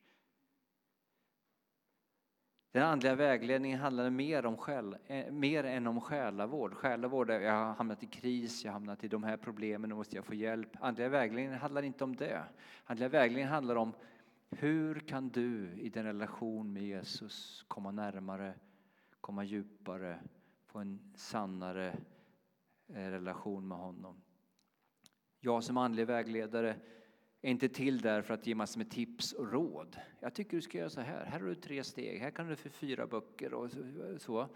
Den 2.77 2.85
andliga 2.85 3.15
vägledningen 3.15 3.81
handlade 3.81 4.11
mer, 4.11 4.47
om 4.47 4.57
själ, 4.57 4.97
eh, 5.07 5.33
mer 5.33 5.65
än 5.65 5.87
om 5.87 6.01
själavård. 6.01 6.75
Själavård 6.75 7.31
är 7.31 7.41
jag 7.41 7.53
har 7.53 7.75
hamnat 7.75 8.03
i 8.03 8.07
kris, 8.07 8.65
jag 8.65 8.71
har 8.71 8.73
hamnat 8.73 9.05
i 9.05 9.09
de 9.09 9.23
här 9.23 9.37
problemen, 9.37 9.89
nu 9.89 9.95
måste 9.97 10.17
jag 10.17 10.25
få 10.25 10.35
hjälp. 10.35 10.69
Andliga 10.81 11.09
vägledningen 11.09 11.61
handlar 11.61 11.83
inte 11.83 12.05
om 12.05 12.17
det. 12.17 12.43
Andliga 12.85 13.09
vägledningen 13.09 13.49
handlar 13.49 13.77
om 13.77 13.93
hur 14.51 15.01
kan 15.01 15.29
du 15.29 15.71
i 15.75 15.89
din 15.89 16.05
relation 16.05 16.73
med 16.73 16.83
Jesus 16.83 17.65
komma 17.69 17.91
närmare, 17.91 18.55
komma 19.21 19.45
djupare, 19.45 20.19
få 20.67 20.79
en 20.79 21.13
sannare 21.15 21.89
eh, 22.89 23.11
relation 23.11 23.69
med 23.69 23.79
honom? 23.79 24.23
Jag 25.41 25.65
som 25.65 25.77
andlig 25.77 26.07
vägledare 26.07 26.77
är 27.47 27.51
inte 27.51 27.69
till 27.69 28.01
där 28.01 28.23
för 28.23 28.35
att 28.35 28.47
ge 28.47 28.55
massor 28.55 28.79
med 28.79 28.91
tips 28.91 29.33
och 29.33 29.53
råd. 29.53 29.97
Jag 30.21 30.35
tycker 30.35 30.57
du 30.57 30.63
ska 30.63 30.79
göra 30.79 30.91
så 30.91 31.01
här. 31.01 31.25
Här 31.25 31.41
har 31.41 31.47
du 31.47 31.55
tre 31.55 31.85
steg. 31.85 32.21
Här 32.21 32.31
kan 32.31 32.47
du 32.47 32.57
för 32.57 32.69
fyra 32.69 33.07
böcker 33.07 33.55
och 33.55 33.71
så. 34.19 34.49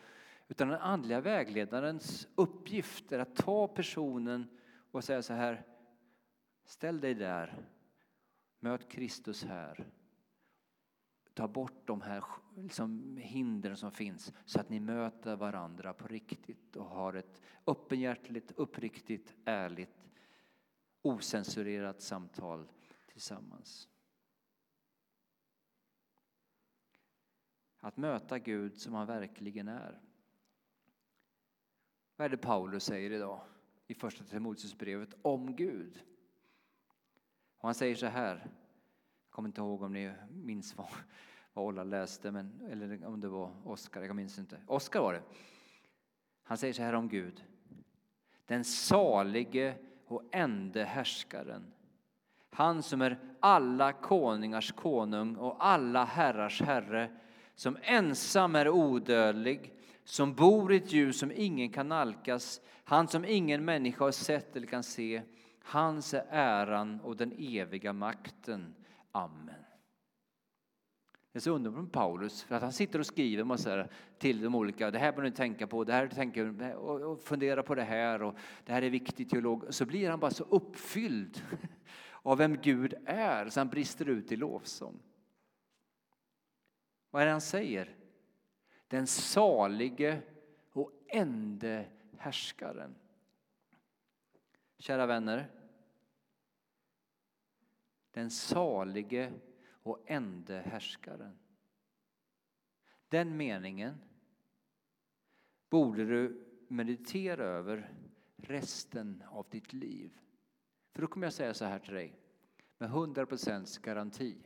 Utan 0.48 0.68
den 0.68 0.80
andliga 0.80 1.20
vägledarens 1.20 2.28
uppgift 2.34 3.12
är 3.12 3.18
att 3.18 3.36
ta 3.36 3.68
personen 3.68 4.46
och 4.90 5.04
säga 5.04 5.22
så 5.22 5.32
här. 5.32 5.66
Ställ 6.64 7.00
dig 7.00 7.14
där. 7.14 7.68
Möt 8.60 8.88
Kristus 8.88 9.44
här. 9.44 9.86
Ta 11.34 11.48
bort 11.48 11.86
de 11.86 12.00
här 12.00 12.24
liksom, 12.56 13.16
hindren 13.16 13.76
som 13.76 13.92
finns 13.92 14.32
så 14.44 14.60
att 14.60 14.68
ni 14.68 14.80
möter 14.80 15.36
varandra 15.36 15.92
på 15.92 16.08
riktigt 16.08 16.76
och 16.76 16.86
har 16.86 17.12
ett 17.14 17.40
öppenhjärtigt, 17.66 18.52
uppriktigt, 18.56 19.34
ärligt 19.44 20.06
osensurerat 21.02 22.00
samtal 22.00 22.68
tillsammans. 23.12 23.88
Att 27.80 27.96
möta 27.96 28.38
Gud 28.38 28.80
som 28.80 28.94
han 28.94 29.06
verkligen 29.06 29.68
är. 29.68 30.00
Vad 32.16 32.24
är 32.24 32.28
det 32.28 32.36
Paulus 32.36 32.84
säger 32.84 33.10
idag 33.10 33.40
i 33.86 33.94
första 33.94 34.24
Timoteusbrevet 34.24 35.14
om 35.22 35.56
Gud? 35.56 36.02
Och 37.56 37.68
han 37.68 37.74
säger 37.74 37.96
så 37.96 38.06
här, 38.06 38.36
jag 39.24 39.30
kommer 39.30 39.48
inte 39.48 39.60
ihåg 39.60 39.82
om 39.82 39.92
ni 39.92 40.14
minns 40.30 40.76
vad, 40.76 40.88
vad 41.52 41.64
Olla 41.64 41.84
läste, 41.84 42.30
men, 42.30 42.60
eller 42.60 43.06
om 43.06 43.20
det 43.20 43.28
var 43.28 43.68
Oskar, 43.68 44.02
jag 44.02 44.16
minns 44.16 44.38
inte. 44.38 44.60
Oskar 44.66 45.00
var 45.00 45.12
det. 45.12 45.22
Han 46.42 46.58
säger 46.58 46.74
så 46.74 46.82
här 46.82 46.92
om 46.92 47.08
Gud. 47.08 47.44
Den 48.46 48.64
salige 48.64 49.78
och 50.06 50.22
ende 50.32 50.84
härskaren. 50.84 51.72
Han 52.50 52.82
som 52.82 53.02
är 53.02 53.18
alla 53.40 53.92
konungars 53.92 54.72
konung 54.72 55.36
och 55.36 55.66
alla 55.66 56.04
herrars 56.04 56.62
herre, 56.62 57.10
som 57.54 57.76
ensam 57.82 58.54
är 58.54 58.68
odödlig, 58.68 59.74
som 60.04 60.34
bor 60.34 60.72
i 60.72 60.76
ett 60.76 60.92
ljus 60.92 61.18
som 61.18 61.32
ingen 61.34 61.70
kan 61.70 61.88
nalkas, 61.88 62.60
han 62.84 63.08
som 63.08 63.24
ingen 63.24 63.64
människa 63.64 64.04
har 64.04 64.12
sett 64.12 64.56
eller 64.56 64.66
kan 64.66 64.82
se. 64.82 65.22
Hans 65.62 66.14
är 66.14 66.26
äran 66.30 67.00
och 67.00 67.16
den 67.16 67.32
eviga 67.38 67.92
makten. 67.92 68.74
Amen. 69.12 69.54
Det 71.32 71.38
är 71.38 71.40
så 71.40 71.50
underbart 71.50 71.82
med 71.82 71.92
Paulus, 71.92 72.42
för 72.42 72.54
att 72.54 72.62
han 72.62 72.72
sitter 72.72 72.98
och 72.98 73.06
skriver 73.06 73.44
massor 73.44 73.88
till 74.18 74.42
de 74.42 74.54
olika, 74.54 74.90
det 74.90 74.98
här 74.98 75.12
bör 75.12 75.22
ni 75.22 75.30
tänka 75.30 75.66
på, 75.66 75.84
det 75.84 75.92
här 75.92 76.06
tänker, 76.06 76.74
och 76.76 77.20
fundera 77.20 77.62
på 77.62 77.74
det 77.74 77.82
här 77.82 78.22
och 78.22 78.34
det 78.64 78.72
här 78.72 78.82
är 78.82 78.90
viktigt 78.90 79.30
teolog. 79.30 79.64
Så 79.68 79.86
blir 79.86 80.10
han 80.10 80.20
bara 80.20 80.30
så 80.30 80.44
uppfylld 80.44 81.42
av 82.22 82.38
vem 82.38 82.56
Gud 82.56 82.94
är 83.04 83.48
så 83.48 83.60
han 83.60 83.68
brister 83.68 84.08
ut 84.08 84.32
i 84.32 84.36
lovsång. 84.36 85.02
Vad 87.10 87.22
är 87.22 87.26
det 87.26 87.32
han 87.32 87.40
säger? 87.40 87.96
Den 88.88 89.06
salige 89.06 90.22
och 90.72 90.92
ende 91.06 91.88
härskaren. 92.18 92.94
Kära 94.78 95.06
vänner. 95.06 95.50
Den 98.10 98.30
salige 98.30 99.32
och 99.82 100.04
ende 100.06 100.60
härskaren. 100.60 101.38
Den 103.08 103.36
meningen 103.36 103.98
borde 105.68 106.04
du 106.04 106.46
meditera 106.68 107.44
över 107.44 107.94
resten 108.36 109.22
av 109.30 109.46
ditt 109.50 109.72
liv. 109.72 110.18
För 110.92 111.02
då 111.02 111.08
kommer 111.08 111.26
jag 111.26 111.34
säga 111.34 111.54
så 111.54 111.64
här 111.64 111.78
till 111.78 111.94
dig, 111.94 112.14
med 112.78 112.88
100 112.88 113.26
procents 113.26 113.78
garanti. 113.78 114.36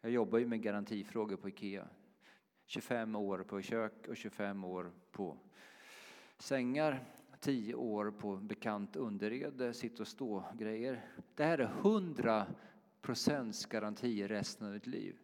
Jag 0.00 0.10
jobbar 0.10 0.38
ju 0.38 0.46
med 0.46 0.62
garantifrågor 0.62 1.36
på 1.36 1.48
Ikea. 1.48 1.88
25 2.66 3.16
år 3.16 3.38
på 3.38 3.62
kök 3.62 4.08
och 4.08 4.16
25 4.16 4.64
år 4.64 4.92
på 5.10 5.38
sängar. 6.38 7.04
10 7.40 7.74
år 7.74 8.10
på 8.10 8.36
bekant 8.36 8.96
underrede, 8.96 9.74
sitt 9.74 10.00
och 10.00 10.08
stå-grejer. 10.08 11.06
Det 11.34 11.44
här 11.44 11.58
är 11.58 11.64
100 11.64 12.46
procents 13.00 13.66
garanti 13.66 14.26
resten 14.26 14.66
av 14.66 14.72
ditt 14.72 14.86
liv. 14.86 15.16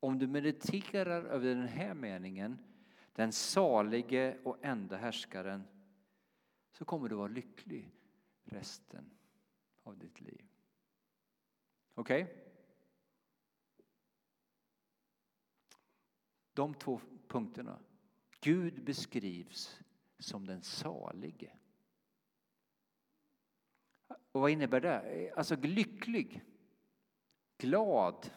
Om 0.00 0.18
du 0.18 0.26
mediterar 0.26 1.24
över 1.24 1.54
den 1.54 1.68
här 1.68 1.94
meningen, 1.94 2.58
den 3.12 3.32
salige 3.32 4.36
och 4.42 4.58
enda 4.62 4.96
härskaren, 4.96 5.64
så 6.82 6.86
kommer 6.86 7.08
du 7.08 7.14
vara 7.14 7.28
lycklig 7.28 7.90
resten 8.44 9.10
av 9.82 9.98
ditt 9.98 10.20
liv. 10.20 10.46
Okej? 11.94 12.22
Okay? 12.22 12.34
De 16.52 16.74
två 16.74 17.00
punkterna. 17.28 17.78
Gud 18.40 18.84
beskrivs 18.84 19.80
som 20.18 20.46
den 20.46 20.62
salige. 20.62 21.56
Och 24.32 24.40
vad 24.40 24.50
innebär 24.50 24.80
det? 24.80 25.32
Alltså 25.36 25.56
lycklig, 25.56 26.44
glad, 27.58 28.30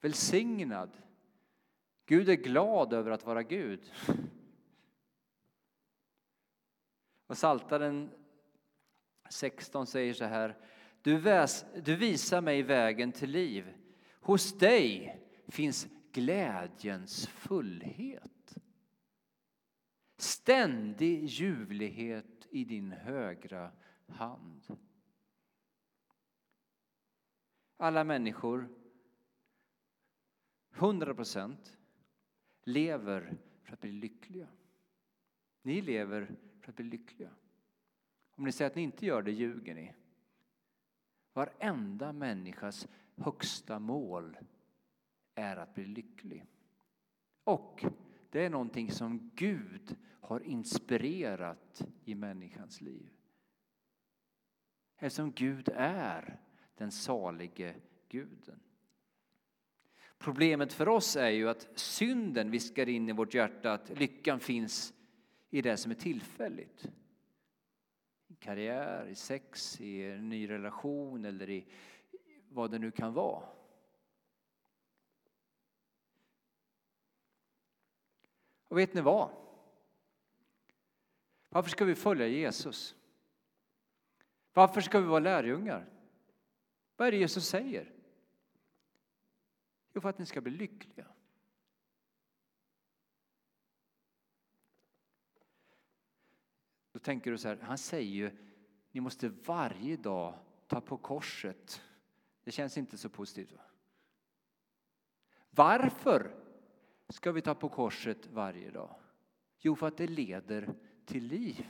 välsignad. 0.00 0.96
Gud 2.06 2.28
är 2.28 2.34
glad 2.34 2.92
över 2.92 3.10
att 3.10 3.26
vara 3.26 3.42
Gud. 3.42 3.92
Och 7.26 7.38
Saltaren 7.38 8.10
16 9.30 9.86
säger 9.86 10.14
så 10.14 10.24
här. 10.24 10.58
Du, 11.02 11.18
väs, 11.18 11.64
du 11.84 11.96
visar 11.96 12.40
mig 12.40 12.62
vägen 12.62 13.12
till 13.12 13.30
liv. 13.30 13.74
Hos 14.20 14.58
dig 14.58 15.20
finns 15.48 15.88
glädjens 16.12 17.26
fullhet. 17.26 18.54
Ständig 20.16 21.24
ljuvlighet 21.24 22.46
i 22.50 22.64
din 22.64 22.92
högra 22.92 23.72
hand. 24.08 24.78
Alla 27.76 28.04
människor, 28.04 28.68
100 30.74 31.14
procent, 31.14 31.78
lever 32.62 33.36
för 33.62 33.72
att 33.72 33.80
bli 33.80 33.92
lyckliga. 33.92 34.48
Ni 35.62 35.80
lever 35.80 36.36
för 36.64 36.72
att 36.72 36.76
bli 36.76 36.84
lyckliga. 36.84 37.30
Om 38.30 38.44
ni 38.44 38.52
säger 38.52 38.70
att 38.70 38.76
ni 38.76 38.82
inte 38.82 39.06
gör 39.06 39.22
det 39.22 39.32
ljuger 39.32 39.74
ni. 39.74 39.94
Varenda 41.32 42.12
människas 42.12 42.88
högsta 43.16 43.78
mål 43.78 44.36
är 45.34 45.56
att 45.56 45.74
bli 45.74 45.84
lycklig. 45.84 46.44
Och 47.44 47.84
det 48.30 48.44
är 48.44 48.50
någonting 48.50 48.90
som 48.90 49.30
Gud 49.34 49.96
har 50.20 50.40
inspirerat 50.40 51.86
i 52.04 52.14
människans 52.14 52.80
liv. 52.80 53.10
Eftersom 54.96 55.32
Gud 55.32 55.68
är 55.74 56.40
den 56.74 56.92
salige 56.92 57.74
guden. 58.08 58.60
Problemet 60.18 60.72
för 60.72 60.88
oss 60.88 61.16
är 61.16 61.30
ju 61.30 61.48
att 61.48 61.68
synden 61.74 62.50
viskar 62.50 62.88
in 62.88 63.08
i 63.08 63.12
vårt 63.12 63.34
hjärta 63.34 63.72
att 63.72 63.98
lyckan 63.98 64.40
finns 64.40 64.94
i 65.54 65.62
det 65.62 65.76
som 65.76 65.90
är 65.90 65.94
tillfälligt. 65.94 66.90
I 68.26 68.34
karriär, 68.34 69.06
i 69.06 69.14
sex, 69.14 69.80
i 69.80 70.04
en 70.04 70.28
ny 70.28 70.50
relation 70.50 71.24
eller 71.24 71.50
i 71.50 71.66
vad 72.48 72.70
det 72.70 72.78
nu 72.78 72.90
kan 72.90 73.14
vara. 73.14 73.48
Och 78.68 78.78
vet 78.78 78.94
ni 78.94 79.00
vad? 79.00 79.30
Varför 81.48 81.70
ska 81.70 81.84
vi 81.84 81.94
följa 81.94 82.26
Jesus? 82.26 82.94
Varför 84.52 84.80
ska 84.80 85.00
vi 85.00 85.06
vara 85.06 85.20
lärjungar? 85.20 85.88
Vad 86.96 87.08
är 87.08 87.12
det 87.12 87.18
Jesus 87.18 87.48
säger? 87.48 87.92
Jo, 89.92 90.00
för 90.00 90.08
att 90.08 90.18
ni 90.18 90.26
ska 90.26 90.40
bli 90.40 90.52
lyckliga. 90.52 91.06
Då 96.93 96.93
tänker 97.04 97.30
du 97.30 97.38
så 97.38 97.48
här, 97.48 97.58
han 97.62 97.78
säger 97.78 98.10
ju 98.10 98.30
ni 98.90 99.00
måste 99.00 99.28
varje 99.28 99.96
dag 99.96 100.34
ta 100.66 100.80
på 100.80 100.96
korset. 100.96 101.82
Det 102.44 102.50
känns 102.50 102.78
inte 102.78 102.98
så 102.98 103.08
positivt. 103.08 103.52
Va? 103.52 103.62
Varför 105.50 106.34
ska 107.08 107.32
vi 107.32 107.42
ta 107.42 107.54
på 107.54 107.68
korset 107.68 108.26
varje 108.26 108.70
dag? 108.70 108.94
Jo, 109.58 109.76
för 109.76 109.88
att 109.88 109.96
det 109.96 110.06
leder 110.06 110.74
till 111.04 111.24
liv. 111.24 111.68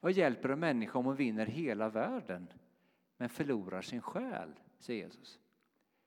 Vad 0.00 0.12
hjälper 0.12 0.48
en 0.48 0.60
människa 0.60 0.98
om 0.98 1.04
hon 1.04 1.16
vinner 1.16 1.46
hela 1.46 1.88
världen 1.88 2.52
men 3.16 3.28
förlorar 3.28 3.82
sin 3.82 4.00
själ, 4.00 4.60
säger 4.78 5.04
Jesus. 5.04 5.38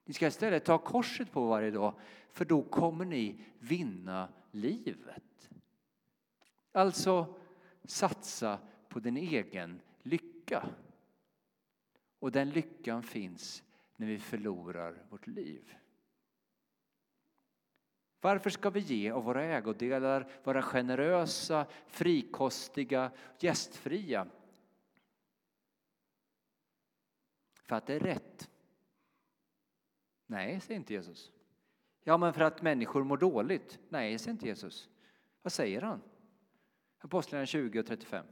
Ni 0.06 0.13
ska 0.13 0.27
istället 0.27 0.65
ta 0.65 0.77
korset 0.77 1.32
på 1.32 1.47
varje 1.47 1.71
dag 1.71 1.93
för 2.32 2.45
då 2.45 2.63
kommer 2.63 3.06
ni 3.06 3.45
vinna 3.60 4.29
livet. 4.51 5.49
Alltså 6.75 7.36
satsa 7.83 8.59
på 8.89 8.99
din 8.99 9.17
egen 9.17 9.81
lycka. 10.01 10.69
Och 12.19 12.31
den 12.31 12.49
lyckan 12.49 13.03
finns 13.03 13.63
när 13.95 14.07
vi 14.07 14.19
förlorar 14.19 15.05
vårt 15.09 15.27
liv. 15.27 15.75
Varför 18.21 18.49
ska 18.49 18.69
vi 18.69 18.79
ge 18.79 19.12
av 19.12 19.23
våra 19.23 19.43
ägodelar, 19.43 20.31
vara 20.43 20.62
generösa, 20.62 21.65
frikostiga, 21.88 23.12
gästfria? 23.39 24.27
För 27.63 27.75
att 27.75 27.86
det 27.86 27.93
är 27.93 27.99
rätt. 27.99 28.49
Nej, 30.25 30.59
säger 30.59 30.79
inte 30.79 30.93
Jesus. 30.93 31.31
Ja, 32.03 32.17
men 32.17 32.33
för 32.33 32.41
att 32.41 32.62
människor 32.62 33.03
mår 33.03 33.17
dåligt. 33.17 33.79
Nej, 33.89 34.19
säger 34.19 34.31
inte 34.31 34.47
Jesus. 34.47 34.89
Vad 35.41 35.53
säger 35.53 35.81
han? 35.81 36.01
Apostlagärningarna 37.04 37.46
20 37.46 37.80
och 37.80 37.86
35. 37.86 38.26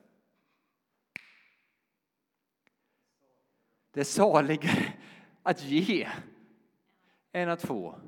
Det 3.92 4.00
är 4.00 4.04
saligare 4.04 4.94
att 5.44 5.64
ge 5.64 6.10
än 7.32 7.50
att 7.50 7.62
få. 7.62 8.00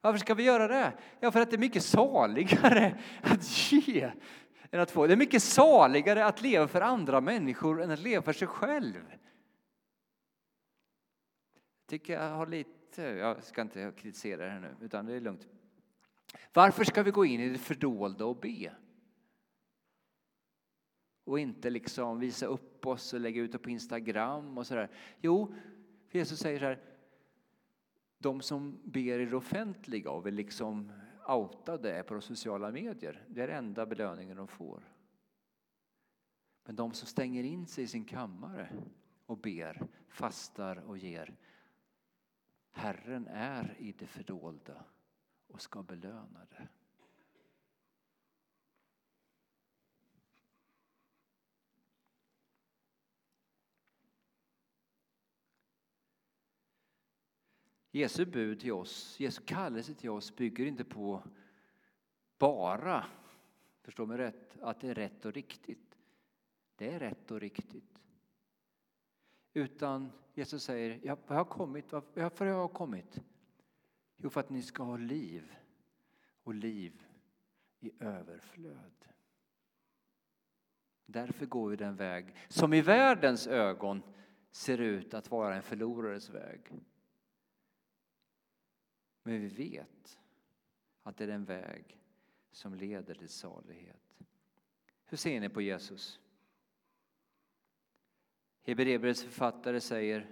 Varför 0.00 0.18
ska 0.18 0.34
vi 0.34 0.42
göra 0.42 0.68
det? 0.68 0.92
Ja, 1.20 1.32
för 1.32 1.40
att 1.40 1.50
det 1.50 1.56
är 1.56 1.58
mycket 1.58 1.82
saligare 1.82 2.98
att 3.22 3.72
ge 3.72 4.12
än 4.70 4.80
att 4.80 4.90
få. 4.90 5.06
Det 5.06 5.14
är 5.14 5.16
mycket 5.16 5.42
saligare 5.42 6.24
att 6.24 6.42
leva 6.42 6.68
för 6.68 6.80
andra 6.80 7.20
människor 7.20 7.82
än 7.82 7.90
att 7.90 7.98
leva 7.98 8.22
för 8.22 8.32
sig 8.32 8.48
själv. 8.48 9.04
Jag 11.80 11.86
tycker 11.86 12.12
jag 12.12 12.30
har 12.30 12.46
lite, 12.46 13.02
jag 13.02 13.44
ska 13.44 13.62
inte 13.62 13.92
kritisera 13.96 14.44
det 14.44 14.50
här 14.50 14.60
nu, 14.60 14.76
utan 14.80 15.06
det 15.06 15.14
är 15.14 15.20
lugnt. 15.20 15.46
Varför 16.52 16.84
ska 16.84 17.02
vi 17.02 17.10
gå 17.10 17.24
in 17.24 17.40
i 17.40 17.48
det 17.48 17.58
fördolda 17.58 18.24
och 18.24 18.36
be? 18.36 18.72
Och 21.26 21.38
inte 21.38 21.70
liksom 21.70 22.18
visa 22.18 22.46
upp 22.46 22.86
oss 22.86 23.12
och 23.12 23.20
lägga 23.20 23.42
ut 23.42 23.52
det 23.52 23.58
på 23.58 23.70
Instagram 23.70 24.58
och 24.58 24.66
sådär. 24.66 24.90
Jo, 25.20 25.54
Jesus 26.10 26.38
säger 26.38 26.58
så 26.58 26.64
här, 26.64 26.82
de 28.18 28.40
som 28.40 28.80
ber 28.84 29.18
i 29.18 29.26
det 29.26 29.36
offentliga 29.36 30.10
och 30.10 30.26
vill 30.26 30.34
liksom 30.34 30.92
outa 31.28 31.76
det 31.76 32.02
på 32.02 32.14
de 32.14 32.22
sociala 32.22 32.70
medier, 32.70 33.24
det 33.28 33.42
är 33.42 33.48
enda 33.48 33.86
belöningen 33.86 34.36
de 34.36 34.48
får. 34.48 34.82
Men 36.64 36.76
de 36.76 36.92
som 36.92 37.06
stänger 37.08 37.44
in 37.44 37.66
sig 37.66 37.84
i 37.84 37.86
sin 37.86 38.04
kammare 38.04 38.72
och 39.26 39.38
ber, 39.38 39.86
fastar 40.08 40.76
och 40.76 40.98
ger, 40.98 41.36
Herren 42.70 43.26
är 43.26 43.76
i 43.78 43.92
det 43.92 44.06
fördolda 44.06 44.84
och 45.46 45.62
ska 45.62 45.82
belöna 45.82 46.46
det. 46.50 46.68
Jesu 57.96 58.24
bud 58.24 58.60
till 58.60 58.72
oss, 58.72 59.20
Jesu 59.20 59.42
kallelse 59.42 59.94
till 59.94 60.10
oss 60.10 60.36
bygger 60.36 60.66
inte 60.66 60.84
på 60.84 61.22
bara, 62.38 63.06
förstå 63.82 64.06
mig 64.06 64.18
rätt, 64.18 64.60
att 64.60 64.80
det 64.80 64.88
är 64.88 64.94
rätt 64.94 65.24
och 65.24 65.32
riktigt. 65.32 65.98
Det 66.76 66.92
är 66.92 66.98
rätt 66.98 67.30
och 67.30 67.40
riktigt. 67.40 68.02
Utan 69.52 70.12
Jesus 70.34 70.64
säger, 70.64 71.00
jag 71.02 71.18
har 71.26 71.44
kommit, 71.44 71.92
varför 71.92 72.46
har 72.46 72.52
jag 72.52 72.72
kommit? 72.72 73.20
Jo, 74.16 74.30
för 74.30 74.40
att 74.40 74.50
ni 74.50 74.62
ska 74.62 74.82
ha 74.82 74.96
liv 74.96 75.54
och 76.42 76.54
liv 76.54 77.06
i 77.80 77.92
överflöd. 78.00 79.04
Därför 81.06 81.46
går 81.46 81.70
vi 81.70 81.76
den 81.76 81.96
väg 81.96 82.34
som 82.48 82.72
i 82.72 82.80
världens 82.80 83.46
ögon 83.46 84.02
ser 84.50 84.78
ut 84.78 85.14
att 85.14 85.30
vara 85.30 85.56
en 85.56 85.62
förlorares 85.62 86.30
väg. 86.30 86.60
Men 89.26 89.40
vi 89.40 89.48
vet 89.48 90.18
att 91.02 91.16
det 91.16 91.24
är 91.24 91.28
den 91.28 91.44
väg 91.44 92.00
som 92.50 92.74
leder 92.74 93.14
till 93.14 93.28
salighet. 93.28 94.18
Hur 95.04 95.16
ser 95.16 95.40
ni 95.40 95.48
på 95.48 95.60
Jesus? 95.60 96.20
Hebreerbrevets 98.62 99.22
författare 99.22 99.80
säger 99.80 100.26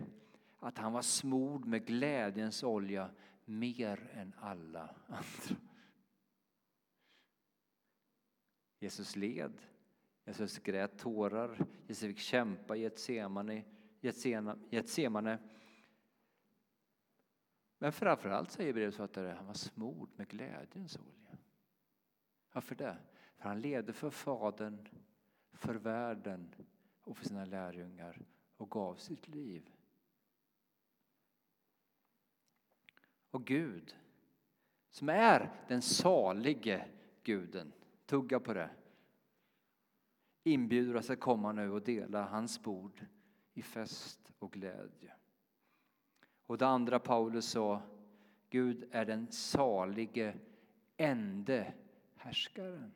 att 0.58 0.78
han 0.78 0.92
var 0.92 1.02
smord 1.02 1.64
med 1.64 1.86
glädjens 1.86 2.62
olja 2.62 3.10
mer 3.44 4.10
än 4.12 4.34
alla 4.40 4.94
andra. 5.06 5.60
Jesus 8.78 9.16
led, 9.16 9.62
Jesus 10.24 10.58
grät 10.58 10.98
tårar, 10.98 11.66
Jesus 11.86 12.08
fick 12.08 12.18
kämpa 12.18 12.76
i 12.76 12.80
Getsemane, 12.80 13.64
Getsemane 14.70 15.38
men 17.78 17.92
framförallt 17.92 18.50
säger 18.50 18.72
brevsförfattaren 18.72 19.36
han 19.36 19.46
var 19.46 19.54
smord 19.54 20.10
med 20.16 20.28
glädjens 20.28 20.96
olja. 20.96 21.38
Varför 22.52 22.74
det? 22.74 22.96
För 23.36 23.48
han 23.48 23.60
levde 23.60 23.92
för 23.92 24.10
Fadern, 24.10 24.88
för 25.52 25.74
världen 25.74 26.54
och 27.02 27.16
för 27.16 27.24
sina 27.24 27.44
lärjungar 27.44 28.22
och 28.56 28.70
gav 28.70 28.94
sitt 28.94 29.28
liv. 29.28 29.70
Och 33.30 33.46
Gud, 33.46 33.96
som 34.90 35.08
är 35.08 35.52
den 35.68 35.82
salige 35.82 36.88
guden, 37.22 37.72
tugga 38.06 38.40
på 38.40 38.54
det, 38.54 38.70
inbjuder 40.42 40.96
oss 40.96 41.10
att 41.10 41.20
komma 41.20 41.52
nu 41.52 41.70
och 41.70 41.82
dela 41.82 42.24
hans 42.24 42.62
bord 42.62 43.06
i 43.54 43.62
fest 43.62 44.32
och 44.38 44.52
glädje. 44.52 45.12
Och 46.46 46.58
det 46.58 46.66
andra 46.66 46.98
Paulus 46.98 47.46
sa, 47.46 47.82
Gud 48.50 48.88
är 48.90 49.04
den 49.04 49.32
salige 49.32 50.34
ende 50.96 51.72
härskaren. 52.16 52.92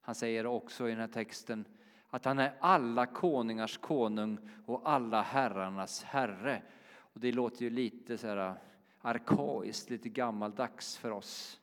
Han 0.00 0.14
säger 0.14 0.46
också 0.46 0.88
i 0.88 0.90
den 0.90 1.00
här 1.00 1.08
texten 1.08 1.64
att 2.08 2.24
han 2.24 2.38
är 2.38 2.56
alla 2.60 3.06
konungars 3.06 3.78
konung 3.78 4.38
och 4.66 4.90
alla 4.90 5.22
herrarnas 5.22 6.02
herre. 6.02 6.62
Och 6.96 7.20
det 7.20 7.32
låter 7.32 7.62
ju 7.62 7.70
lite 7.70 8.18
så 8.18 8.26
här 8.26 8.48
äh, 8.48 8.54
arkaiskt, 9.00 9.90
lite 9.90 10.08
gammaldags 10.08 10.96
för 10.96 11.10
oss. 11.10 11.60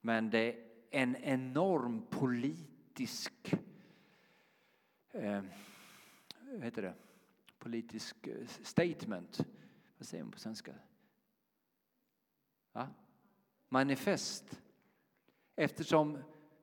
Men 0.00 0.30
det 0.30 0.38
är 0.38 0.56
en 0.90 1.16
enorm 1.16 2.06
politisk 2.10 3.54
eh, 5.14 5.42
vad 6.52 6.64
heter 6.64 6.82
det? 6.82 6.94
politisk 7.64 8.26
eh, 8.26 8.46
statement. 8.46 9.46
Vad 9.98 10.06
säger 10.06 10.24
man 10.24 10.32
på 10.32 10.38
svenska? 10.38 10.74
Ja? 12.72 12.88
Manifest. 13.68 14.60
Eftersom 15.56 16.18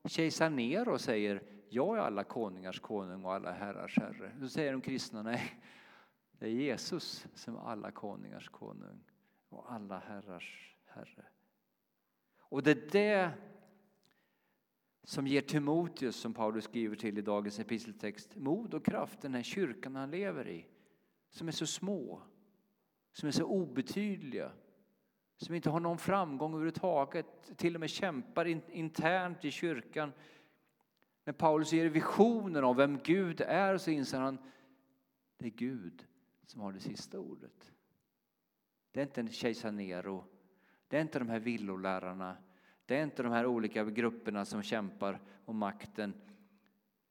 kejsar 0.05 0.49
Nero 0.49 0.97
säger 0.97 1.43
jag 1.69 1.97
är 1.97 2.01
alla 2.01 2.23
konungars 2.23 2.79
konung 2.79 3.25
och 3.25 3.33
alla 3.33 3.51
herrars 3.51 3.97
herre. 3.97 4.31
Då 4.39 4.47
säger 4.47 4.71
de 4.71 4.81
kristna 4.81 5.23
nej, 5.23 5.61
det 6.31 6.45
är 6.45 6.49
Jesus 6.49 7.27
som 7.33 7.55
är 7.55 7.61
alla 7.61 7.91
konungars 7.91 8.49
konung 8.49 9.03
och 9.49 9.71
alla 9.71 9.99
herrars 9.99 10.75
herre. 10.85 11.25
Och 12.39 12.63
det 12.63 12.71
är 12.71 12.89
det 12.91 13.31
som 15.03 15.27
ger 15.27 15.41
Timoteus, 15.41 16.15
som 16.15 16.33
Paulus 16.33 16.63
skriver 16.63 16.95
till 16.95 17.17
i 17.17 17.21
dagens 17.21 17.59
episteltext, 17.59 18.35
mod 18.35 18.73
och 18.73 18.85
kraft, 18.85 19.21
den 19.21 19.33
här 19.33 19.43
kyrkan 19.43 19.95
han 19.95 20.11
lever 20.11 20.47
i, 20.47 20.65
som 21.29 21.47
är 21.47 21.51
så 21.51 21.65
små, 21.65 22.21
som 23.11 23.27
är 23.27 23.31
så 23.31 23.45
obetydliga, 23.45 24.51
som 25.37 25.55
inte 25.55 25.69
har 25.69 25.79
någon 25.79 25.97
framgång 25.97 26.53
överhuvudtaget, 26.53 27.57
till 27.57 27.75
och 27.75 27.79
med 27.79 27.89
kämpar 27.89 28.45
internt 28.71 29.45
i 29.45 29.51
kyrkan. 29.51 30.11
När 31.23 31.33
Paulus 31.33 31.73
ger 31.73 31.89
visionen 31.89 32.63
av 32.63 32.75
vem 32.75 32.99
Gud 33.03 33.41
är 33.41 33.77
så 33.77 33.91
inser 33.91 34.19
han 34.19 34.37
det 35.37 35.45
är 35.45 35.49
Gud 35.49 36.07
som 36.45 36.61
har 36.61 36.73
det 36.73 36.79
sista 36.79 37.19
ordet. 37.19 37.73
Det 38.91 38.99
är 38.99 39.19
inte 39.19 39.33
kejsar 39.33 39.71
Nero, 39.71 40.25
det 40.87 40.97
är 40.97 41.01
inte 41.01 41.19
de 41.19 41.29
här 41.29 41.39
villolärarna, 41.39 42.37
det 42.91 42.97
är 42.97 43.04
inte 43.04 43.23
de 43.23 43.32
här 43.32 43.45
olika 43.45 43.84
grupperna 43.84 44.45
som 44.45 44.63
kämpar 44.63 45.19
om 45.45 45.58
makten. 45.58 46.13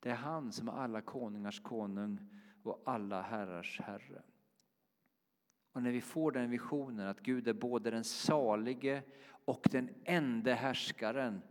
Det 0.01 0.11
är 0.11 0.14
han 0.14 0.53
som 0.53 0.69
är 0.69 0.73
alla 0.73 1.01
konungars 1.01 1.61
konung 1.61 2.19
och 2.62 2.83
alla 2.85 3.23
herrars 3.23 3.81
herre. 3.81 4.23
Och 5.73 5.83
när 5.83 5.90
vi 5.90 6.01
får 6.01 6.33
den 6.33 6.51
visionen 6.51 7.09
att 7.09 7.21
Gud 7.21 7.49
är 7.49 7.53
både 7.53 7.90
den 7.90 8.05
salige 8.05 9.03
och 9.45 9.69
den 9.71 9.90
enda 10.05 10.55
härskaren 10.55 11.43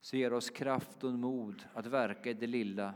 så 0.00 0.16
ger 0.16 0.32
oss 0.32 0.50
kraft 0.50 1.04
och 1.04 1.12
mod 1.12 1.64
att 1.74 1.86
verka 1.86 2.30
i 2.30 2.34
det 2.34 2.46
lilla. 2.46 2.94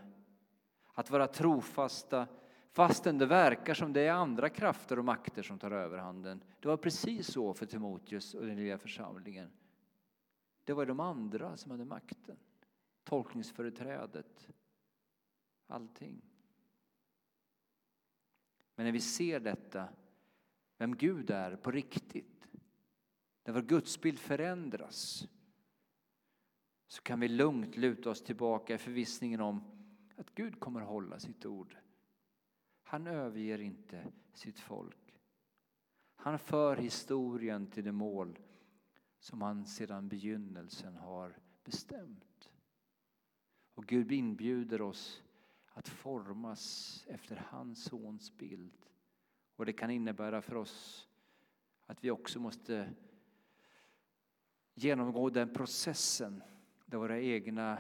Att 0.93 1.11
vara 1.11 1.27
trofasta 1.27 2.27
fastän 2.73 3.19
det 3.19 3.27
verkar 3.27 3.75
som 3.75 3.93
det 3.93 4.01
är 4.01 4.13
andra 4.13 4.49
krafter 4.49 4.99
och 4.99 5.05
makter 5.05 5.43
som 5.43 5.59
tar 5.59 5.71
överhanden. 5.71 6.45
Det 6.61 6.69
var 6.69 6.77
precis 6.77 7.27
så 7.27 7.55
för 7.55 7.67
Timoteus 7.67 8.35
och 8.35 8.47
den 8.47 8.57
lilla 8.57 8.79
församlingen. 8.79 9.51
Det 10.67 10.73
var 10.73 10.87
de 10.87 11.01
andra 11.01 11.57
som 11.57 11.71
hade 11.71 11.85
makten, 11.85 12.37
tolkningsföreträdet, 13.05 14.49
allting. 15.67 16.23
Men 18.75 18.87
när 18.87 18.93
vi 18.93 19.01
ser 19.01 19.41
detta, 19.41 19.89
vem 20.77 20.97
Gud 20.97 21.31
är 21.31 21.57
på 21.57 21.71
riktigt, 21.71 22.47
när 23.45 23.53
vår 23.53 23.63
gudsbild 23.63 24.19
förändras 24.19 25.29
så 26.87 27.03
kan 27.03 27.21
vi 27.21 27.29
lugnt 27.29 27.77
luta 27.77 28.11
oss 28.11 28.23
tillbaka 28.23 28.75
i 28.75 28.79
förvissningen 28.79 29.41
om 29.41 29.65
att 30.17 30.35
Gud 30.35 30.61
kommer 30.61 30.81
hålla 30.81 31.19
sitt 31.19 31.47
ord. 31.47 31.77
Han 32.83 33.07
överger 33.07 33.59
inte 33.59 34.13
sitt 34.33 34.59
folk. 34.59 35.21
Han 36.15 36.39
för 36.39 36.77
historien 36.77 37.67
till 37.67 37.85
det 37.85 37.93
mål 37.93 38.39
som 39.27 39.43
han 39.43 39.67
sedan 39.67 40.09
begynnelsen 40.09 40.97
har 40.97 41.39
bestämt. 41.65 42.53
Och 43.75 43.87
Gud 43.87 44.13
inbjuder 44.13 44.83
oss 44.83 45.23
att 45.73 45.89
formas 45.89 47.05
efter 47.09 47.37
hans 47.51 47.85
sons 47.85 48.37
bild. 48.37 48.87
Och 49.57 49.67
det 49.67 49.73
kan 49.73 49.91
innebära 49.91 50.43
för 50.43 50.55
oss 50.55 51.09
att 51.87 52.05
vi 52.05 52.11
också 52.11 52.41
måste 52.41 52.95
genomgå 54.75 55.31
den 55.31 55.55
processen 55.55 56.43
där 56.85 56.99
våra 56.99 57.21
egna 57.21 57.79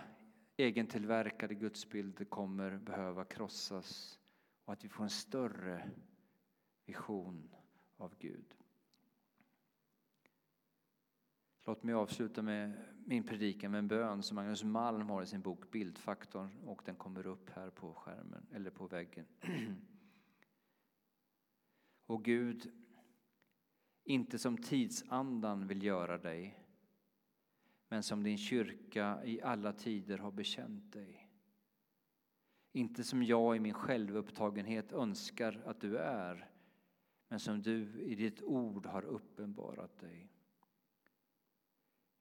egentillverkade 0.56 1.54
gudsbilder 1.54 2.24
kommer 2.24 2.78
behöva 2.78 3.24
krossas 3.24 4.18
och 4.64 4.72
att 4.72 4.84
vi 4.84 4.88
får 4.88 5.04
en 5.04 5.10
större 5.10 5.90
vision 6.84 7.54
av 7.96 8.14
Gud. 8.18 8.55
Låt 11.68 11.82
mig 11.82 11.94
avsluta 11.94 12.42
med 12.42 12.72
min 13.04 13.24
predikan 13.24 13.70
med 13.70 13.78
en 13.78 13.88
bön 13.88 14.22
som 14.22 14.34
Magnus 14.34 14.64
Malm 14.64 15.08
har 15.08 15.22
i 15.22 15.26
sin 15.26 15.42
bok 15.42 15.70
Bildfaktorn 15.70 16.50
och 16.64 16.82
den 16.84 16.94
kommer 16.94 17.26
upp 17.26 17.50
här 17.50 17.70
på 17.70 17.94
skärmen 17.94 18.46
eller 18.52 18.70
på 18.70 18.86
väggen. 18.86 19.26
Och 22.06 22.24
Gud, 22.24 22.72
inte 24.04 24.38
som 24.38 24.58
tidsandan 24.58 25.66
vill 25.66 25.82
göra 25.82 26.18
dig 26.18 26.58
men 27.88 28.02
som 28.02 28.22
din 28.22 28.38
kyrka 28.38 29.24
i 29.24 29.42
alla 29.42 29.72
tider 29.72 30.18
har 30.18 30.30
bekänt 30.30 30.92
dig. 30.92 31.30
Inte 32.72 33.04
som 33.04 33.22
jag 33.22 33.56
i 33.56 33.60
min 33.60 33.74
självupptagenhet 33.74 34.92
önskar 34.92 35.62
att 35.64 35.80
du 35.80 35.96
är 35.96 36.50
men 37.28 37.40
som 37.40 37.62
du 37.62 38.00
i 38.00 38.14
ditt 38.14 38.42
ord 38.42 38.86
har 38.86 39.04
uppenbarat 39.04 39.98
dig. 39.98 40.35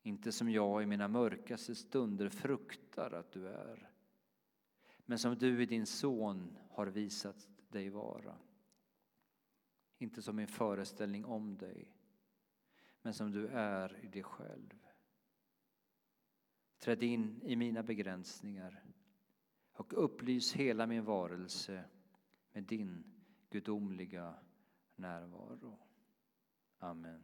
Inte 0.06 0.32
som 0.32 0.50
jag 0.50 0.84
i 0.84 0.86
mina 0.86 1.08
mörkaste 1.08 1.76
stunder 1.76 2.30
fruktar 2.30 3.12
att 3.12 3.32
du 3.32 3.48
är 3.48 3.92
men 5.06 5.20
som 5.20 5.36
du 5.36 5.64
i 5.64 5.66
din 5.66 5.86
son 5.86 6.58
har 6.70 6.88
visat 6.88 7.50
dig 7.68 7.90
vara. 7.90 8.38
Inte 9.98 10.22
som 10.22 10.36
min 10.36 10.48
föreställning 10.48 11.26
om 11.26 11.58
dig 11.58 11.98
men 13.02 13.14
som 13.14 13.32
du 13.32 13.48
är 13.48 14.06
i 14.06 14.08
dig 14.08 14.24
själv. 14.24 14.86
Träd 16.78 17.04
in 17.04 17.42
i 17.44 17.56
mina 17.56 17.84
begränsningar 17.84 18.84
och 19.72 20.04
upplys 20.06 20.54
hela 20.54 20.88
min 20.88 21.06
varelse 21.06 21.84
med 22.52 22.64
din 22.64 23.04
gudomliga 23.50 24.36
närvaro. 24.96 25.80
Amen. 26.78 27.24